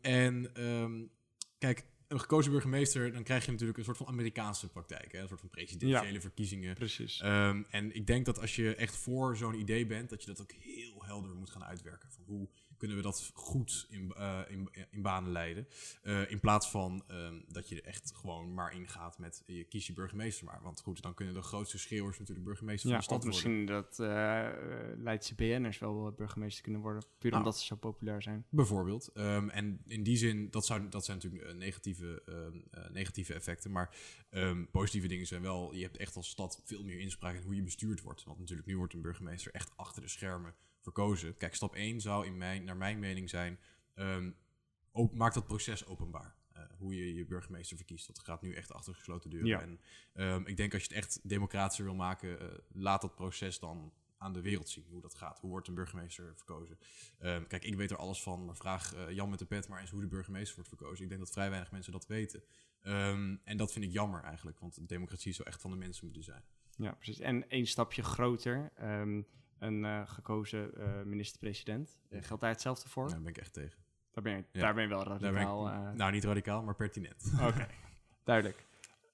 En 0.01 0.51
kijk, 1.57 1.85
een 2.07 2.19
gekozen 2.19 2.51
burgemeester, 2.51 3.11
dan 3.11 3.23
krijg 3.23 3.45
je 3.45 3.51
natuurlijk 3.51 3.77
een 3.77 3.83
soort 3.83 3.97
van 3.97 4.07
Amerikaanse 4.07 4.69
praktijk. 4.69 5.11
Hè? 5.11 5.19
Een 5.21 5.27
soort 5.27 5.39
van 5.39 5.49
presidentiële 5.49 6.21
verkiezingen. 6.21 6.75
Precies. 6.75 7.19
Ehm, 7.21 7.63
en 7.69 7.95
ik 7.95 8.07
denk 8.07 8.25
dat 8.25 8.39
als 8.39 8.55
je 8.55 8.75
echt 8.75 8.95
voor 8.95 9.37
zo'n 9.37 9.59
idee 9.59 9.85
bent, 9.85 10.09
dat 10.09 10.21
je 10.21 10.27
dat 10.27 10.41
ook 10.41 10.51
heel 10.51 11.05
helder 11.05 11.35
moet 11.35 11.49
gaan 11.49 11.63
uitwerken. 11.63 12.11
Van 12.11 12.23
hoe 12.25 12.49
kunnen 12.77 12.97
we 12.97 13.03
dat 13.03 13.31
goed 13.33 13.87
in, 13.89 14.13
eh, 14.13 14.39
in, 14.47 14.69
in 14.89 15.01
banen 15.01 15.31
leiden? 15.31 15.67
Eh, 16.01 16.31
in 16.31 16.39
plaats 16.39 16.69
van 16.69 17.03
ehm, 17.07 17.39
dat 17.47 17.69
je 17.69 17.75
er 17.75 17.87
echt 17.87 18.11
gewoon 18.15 18.53
maar 18.53 18.73
ingaat 18.73 19.19
met 19.19 19.43
je 19.45 19.63
kies 19.63 19.87
je 19.87 19.93
burgemeester 19.93 20.45
maar. 20.45 20.59
Want 20.63 20.81
goed, 20.81 21.01
dan 21.01 21.13
kunnen 21.13 21.33
de 21.33 21.41
grootste 21.41 21.77
schreeuwers 21.77 22.19
natuurlijk 22.19 22.45
burgemeester 22.45 22.89
Ja, 22.89 22.95
van 22.95 23.17
de 23.17 23.23
stad 23.23 23.23
worden. 23.23 23.51
misschien 23.53 23.65
dat 23.65 23.99
eh, 23.99 25.03
Leidse 25.03 25.35
BN'ers 25.35 25.79
wel 25.79 26.11
burgemeester 26.11 26.63
kunnen 26.63 26.81
worden, 26.81 27.03
puur 27.17 27.31
Nou. 27.31 27.43
omdat 27.43 27.59
ze 27.59 27.65
zo 27.65 27.75
populair 27.75 28.21
zijn. 28.21 28.45
Bijvoorbeeld. 28.49 29.09
Ehm, 29.13 29.49
en 29.49 29.81
in 29.85 30.03
die 30.03 30.17
zin, 30.17 30.49
dat, 30.49 30.65
zou, 30.65 30.89
dat 30.89 31.05
zijn 31.05 31.17
natuurlijk 31.17 31.53
negatieve, 31.57 32.21
ehm, 32.25 32.57
eh, 32.71 32.89
negatieve 32.89 33.33
effecten. 33.33 33.71
Maar 33.71 33.95
positieve 34.71 35.07
dingen 35.07 35.27
zijn 35.27 35.41
wel, 35.41 35.73
je 35.73 35.83
hebt 35.83 35.97
echt 35.97 36.15
als 36.15 36.29
stad 36.29 36.61
veel 36.63 36.83
meer 36.83 36.99
inspraak 36.99 37.35
in 37.35 37.41
hoe 37.41 37.55
je 37.55 37.63
bestuurd 37.63 38.01
wordt. 38.01 38.23
Want 38.23 38.39
natuurlijk, 38.39 38.67
nu 38.67 38.77
wordt 38.77 38.93
een 38.93 39.01
burgemeester 39.01 39.51
echt 39.53 39.71
achter 39.75 40.01
de 40.01 40.07
schermen 40.07 40.55
verkozen. 40.93 41.37
Kijk, 41.37 41.55
stap 41.55 41.75
1 41.75 42.01
zou 42.01 42.25
in 42.25 42.37
mijn, 42.37 42.63
naar 42.63 42.77
mijn 42.77 42.99
mening 42.99 43.29
zijn, 43.29 43.59
ehm, 43.93 44.31
op, 44.91 45.13
maak 45.13 45.33
dat 45.33 45.45
proces 45.45 45.85
openbaar. 45.85 46.35
Eh, 46.53 46.63
hoe 46.77 46.95
je 46.95 47.13
je 47.13 47.25
burgemeester 47.25 47.77
verkiest. 47.77 48.07
Dat 48.07 48.19
gaat 48.19 48.41
nu 48.41 48.53
echt 48.53 48.73
achter 48.73 48.95
gesloten 48.95 49.29
deuren. 49.29 49.47
Ja. 49.47 49.61
En 49.61 49.79
ehm, 50.13 50.41
ik 50.45 50.57
denk 50.57 50.73
als 50.73 50.81
je 50.83 50.87
het 50.87 50.97
echt 50.97 51.19
democratischer 51.23 51.85
wil 51.85 51.95
maken, 51.95 52.39
eh, 52.39 52.57
laat 52.71 53.01
dat 53.01 53.15
proces 53.15 53.59
dan 53.59 53.93
aan 54.17 54.33
de 54.33 54.41
wereld 54.41 54.69
zien 54.69 54.85
hoe 54.89 55.01
dat 55.01 55.15
gaat. 55.15 55.39
Hoe 55.39 55.49
wordt 55.49 55.67
een 55.67 55.73
burgemeester 55.73 56.33
verkozen? 56.35 56.77
Ehm, 57.19 57.47
kijk, 57.47 57.63
ik 57.63 57.75
weet 57.75 57.91
er 57.91 57.97
alles 57.97 58.21
van, 58.21 58.45
maar 58.45 58.55
vraag 58.55 58.93
eh, 58.93 59.09
Jan 59.11 59.29
met 59.29 59.39
de 59.39 59.45
pet 59.45 59.67
maar 59.67 59.81
eens 59.81 59.89
hoe 59.89 60.01
de 60.01 60.07
burgemeester 60.07 60.55
wordt 60.55 60.69
verkozen. 60.69 61.03
Ik 61.03 61.09
denk 61.09 61.21
dat 61.21 61.31
vrij 61.31 61.49
weinig 61.49 61.71
mensen 61.71 61.91
dat 61.91 62.07
weten. 62.07 62.43
En 63.43 63.57
dat 63.57 63.71
vind 63.71 63.85
ik 63.85 63.91
jammer 63.91 64.23
eigenlijk, 64.23 64.59
want 64.59 64.75
de 64.75 64.85
democratie 64.85 65.33
zou 65.33 65.47
echt 65.47 65.61
van 65.61 65.71
de 65.71 65.77
mensen 65.77 66.05
moeten 66.05 66.23
zijn. 66.23 66.43
Ja, 66.77 66.91
precies. 66.91 67.19
En 67.19 67.49
één 67.49 67.67
stapje 67.67 68.03
groter, 68.03 68.71
een 69.59 69.85
eh, 69.85 70.01
gekozen 70.09 70.75
eh, 70.75 71.01
minister-president. 71.03 71.97
Eh, 72.09 72.23
geldt 72.23 72.41
daar 72.41 72.51
hetzelfde 72.51 72.89
voor? 72.89 73.09
Daar 73.09 73.19
ben 73.21 73.29
ik 73.29 73.37
echt 73.37 73.53
tegen. 73.53 73.79
Daar 74.11 74.23
ben 74.23 74.35
je, 74.35 74.43
Ja. 74.51 74.61
daar 74.61 74.73
ben 74.73 74.83
je 74.83 74.89
wel 74.89 75.03
Daar 75.03 75.17
ben 75.19 75.29
ik- 75.29 75.35
radicaal. 75.35 75.67
eh, 75.69 75.91
nou, 75.91 76.11
niet 76.11 76.23
radicaal, 76.23 76.63
maar 76.63 76.75
pertinent. 76.75 77.31
Oké, 77.41 77.67
duidelijk. 78.23 78.65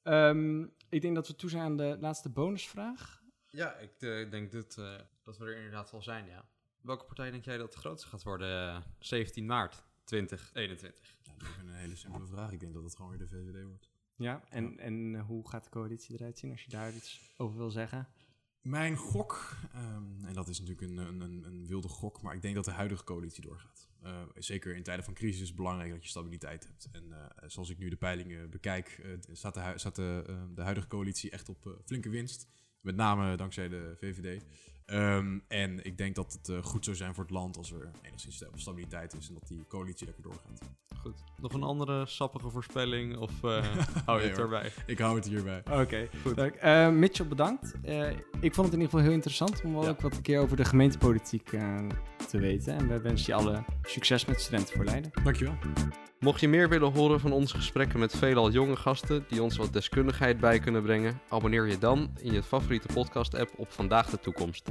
Ehm, 0.04 0.62
ik 0.90 1.02
denk 1.02 1.16
dat 1.16 1.28
we 1.28 1.36
toe 1.36 1.50
zijn 1.50 1.64
aan 1.64 1.78
de 1.78 1.98
laatste 2.00 2.30
bonusvraag. 2.30 3.22
Ja, 3.48 3.74
ik 3.76 4.00
denk 4.32 4.52
dat, 4.52 4.78
eh, 4.78 4.96
dat 5.22 5.38
we 5.38 5.46
er 5.46 5.56
inderdaad 5.56 5.92
wel 5.92 6.02
zijn, 6.02 6.26
ja. 6.26 6.46
Welke 6.82 7.06
partij 7.06 7.32
denk 7.32 7.46
jij 7.46 7.58
dat 7.58 7.72
de 7.74 7.78
grootste 7.80 8.08
gaat 8.08 8.24
worden 8.24 8.70
eh, 8.70 8.82
17 9.00 9.46
maart 9.46 9.84
2021? 10.04 11.16
Nou, 11.26 11.38
dat 11.40 11.48
is 11.48 11.58
een 11.58 11.74
hele 11.74 11.96
simpele 11.96 12.26
vraag. 12.28 12.52
Ik 12.52 12.60
denk 12.60 12.74
dat 12.74 12.84
het 12.84 12.96
gewoon 12.96 13.10
weer 13.18 13.20
de 13.20 13.28
VVD 13.28 13.64
wordt. 13.66 13.90
Ja, 14.16 14.44
en, 14.50 14.80
en 14.80 15.20
hoe 15.20 15.50
gaat 15.50 15.64
de 15.64 15.70
coalitie 15.70 16.16
eruit 16.16 16.38
zien 16.40 16.52
als 16.52 16.64
je 16.64 16.70
daar 16.70 16.94
iets 16.94 17.34
over 17.38 17.58
wil 17.58 17.70
zeggen? 17.72 18.08
Mijn 18.64 18.98
gok, 18.98 19.58
ehm, 19.74 20.26
en 20.26 20.34
dat 20.34 20.48
is 20.48 20.60
natuurlijk 20.60 20.92
een, 20.92 20.98
een, 20.98 21.44
een, 21.46 21.68
wilde 21.68 21.88
gok, 21.88 22.22
maar 22.22 22.36
ik 22.36 22.42
denk 22.42 22.56
dat 22.56 22.66
de 22.66 22.72
huidige 22.72 23.04
coalitie 23.04 23.42
doorgaat. 23.42 23.90
Eh, 24.02 24.22
zeker 24.36 24.76
in 24.76 24.84
tijden 24.84 25.06
van 25.06 25.14
crisis 25.14 25.42
is 25.42 25.48
het 25.48 25.58
belangrijk 25.58 25.92
dat 25.92 26.04
je 26.04 26.10
stabiliteit 26.10 26.66
hebt. 26.66 26.90
En 26.92 27.12
eh, 27.12 27.50
zoals 27.50 27.70
ik 27.70 27.78
nu 27.78 27.90
de 27.90 27.96
peilingen 27.96 28.50
bekijk, 28.50 29.02
eh, 29.04 29.10
staat, 29.32 29.96
de, 29.96 30.24
de, 30.26 30.52
de 30.56 30.62
huidige 30.62 30.88
coalitie 30.88 31.32
echt 31.32 31.50
op 31.50 31.82
flinke 31.86 32.10
winst. 32.10 32.48
Met 32.82 32.96
name 32.96 33.36
dankzij 33.38 33.70
de 33.70 33.96
VVD. 33.98 34.44
Ehm, 34.86 35.40
en 35.48 35.86
ik 35.86 35.98
denk 35.98 36.16
dat 36.16 36.34
het 36.34 36.50
eh, 36.50 36.64
goed 36.64 36.84
zou 36.86 36.96
zijn 36.98 37.14
voor 37.14 37.24
het 37.24 37.34
land 37.34 37.58
als 37.58 37.72
er 37.72 37.90
enigszins 38.02 38.36
sta- 38.36 38.48
stabiliteit 38.56 39.14
is 39.18 39.28
en 39.28 39.34
dat 39.34 39.48
die 39.48 39.66
coalitie 39.68 40.06
lekker 40.06 40.24
doorgaat. 40.24 40.62
Goed. 41.02 41.24
Nog 41.42 41.54
een 41.54 41.64
andere 41.64 42.06
sappige 42.06 42.50
voorspelling 42.50 43.18
of 43.18 43.44
eh 43.44 43.66
hou 44.06 44.18
je 44.20 44.24
Nee, 44.24 44.28
het 44.28 44.36
hoor. 44.38 44.54
erbij? 44.54 44.72
Ik 44.86 45.00
hou 45.00 45.16
het 45.16 45.28
hierbij. 45.28 45.64
Oké, 45.72 46.08
goed. 46.22 46.38
Eh, 46.38 46.90
Mitchell, 46.90 47.28
bedankt. 47.28 47.74
Eh, 47.82 48.10
ik 48.42 48.54
vond 48.54 48.68
het 48.68 48.76
in 48.76 48.82
ieder 48.82 48.84
geval 48.84 49.00
heel 49.00 49.12
interessant 49.12 49.62
om 49.64 49.74
wel 49.74 49.84
Ja. 49.84 49.90
ook 49.90 50.02
wat 50.02 50.16
een 50.16 50.22
keer 50.22 50.40
over 50.40 50.58
de 50.58 50.66
gemeentepolitiek 50.66 51.52
te 52.34 52.40
weten. 52.40 52.78
En 52.78 52.88
we 52.88 53.02
wensen 53.02 53.34
je 53.34 53.42
alle 53.42 53.64
succes 53.84 54.26
met 54.26 54.42
Studenten 54.42 54.76
voor 54.76 54.86
Leiden. 54.86 55.12
Dankjewel. 55.24 55.54
Mocht 56.20 56.40
je 56.40 56.48
meer 56.48 56.70
willen 56.70 56.94
horen 56.94 57.20
van 57.20 57.32
onze 57.32 57.56
gesprekken 57.56 58.00
met 58.00 58.16
veelal 58.16 58.52
jonge 58.52 58.76
gasten 58.76 59.26
die 59.28 59.44
ons 59.44 59.58
wat 59.58 59.74
deskundigheid 59.74 60.40
bij 60.40 60.60
kunnen 60.60 60.84
brengen, 60.84 61.20
abonneer 61.30 61.68
je 61.68 61.78
dan 61.78 62.12
in 62.22 62.34
je 62.34 62.44
favoriete 62.44 62.88
podcast-app 62.94 63.52
op 63.58 63.72
Vandaag 63.72 64.10
de 64.10 64.20
Toekomst. 64.20 64.70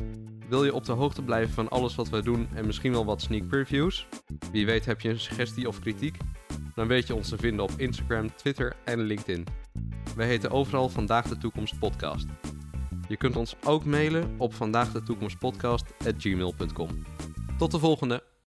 Wil 0.49 0.65
je 0.65 0.75
op 0.75 0.85
de 0.85 0.93
hoogte 0.93 1.23
blijven 1.23 1.55
van 1.55 1.69
alles 1.69 1.95
wat 1.95 2.09
we 2.09 2.23
doen 2.23 2.49
en 2.55 2.67
misschien 2.67 2.93
wel 2.93 3.05
wat 3.05 3.21
sneak 3.21 3.49
previews? 3.49 4.07
Wie 4.53 4.67
weet 4.67 4.85
heb 4.85 5.01
je 5.01 5.09
een 5.09 5.21
suggestie 5.21 5.69
of 5.69 5.81
kritiek? 5.81 6.17
Dan 6.75 6.87
weet 6.87 7.07
je 7.07 7.15
ons 7.15 7.29
te 7.29 7.37
vinden 7.37 7.65
op 7.65 7.73
Instagram, 7.77 8.35
Twitter 8.37 8.75
en 8.85 9.01
LinkedIn. 9.01 9.47
We 10.17 10.25
heten 10.25 10.51
overal 10.51 10.89
Vandaag 10.89 11.29
de 11.29 11.39
Toekomst 11.39 11.79
Podcast. 11.79 12.27
Je 13.09 13.17
kunt 13.17 13.37
ons 13.37 13.57
ook 13.65 13.85
mailen 13.85 14.35
op 14.39 14.55
vandaagdetoekomstpodcast.gmail.com. 14.55 16.89
Tot 17.59 17.71
de 17.71 17.79
volgende! 17.79 18.32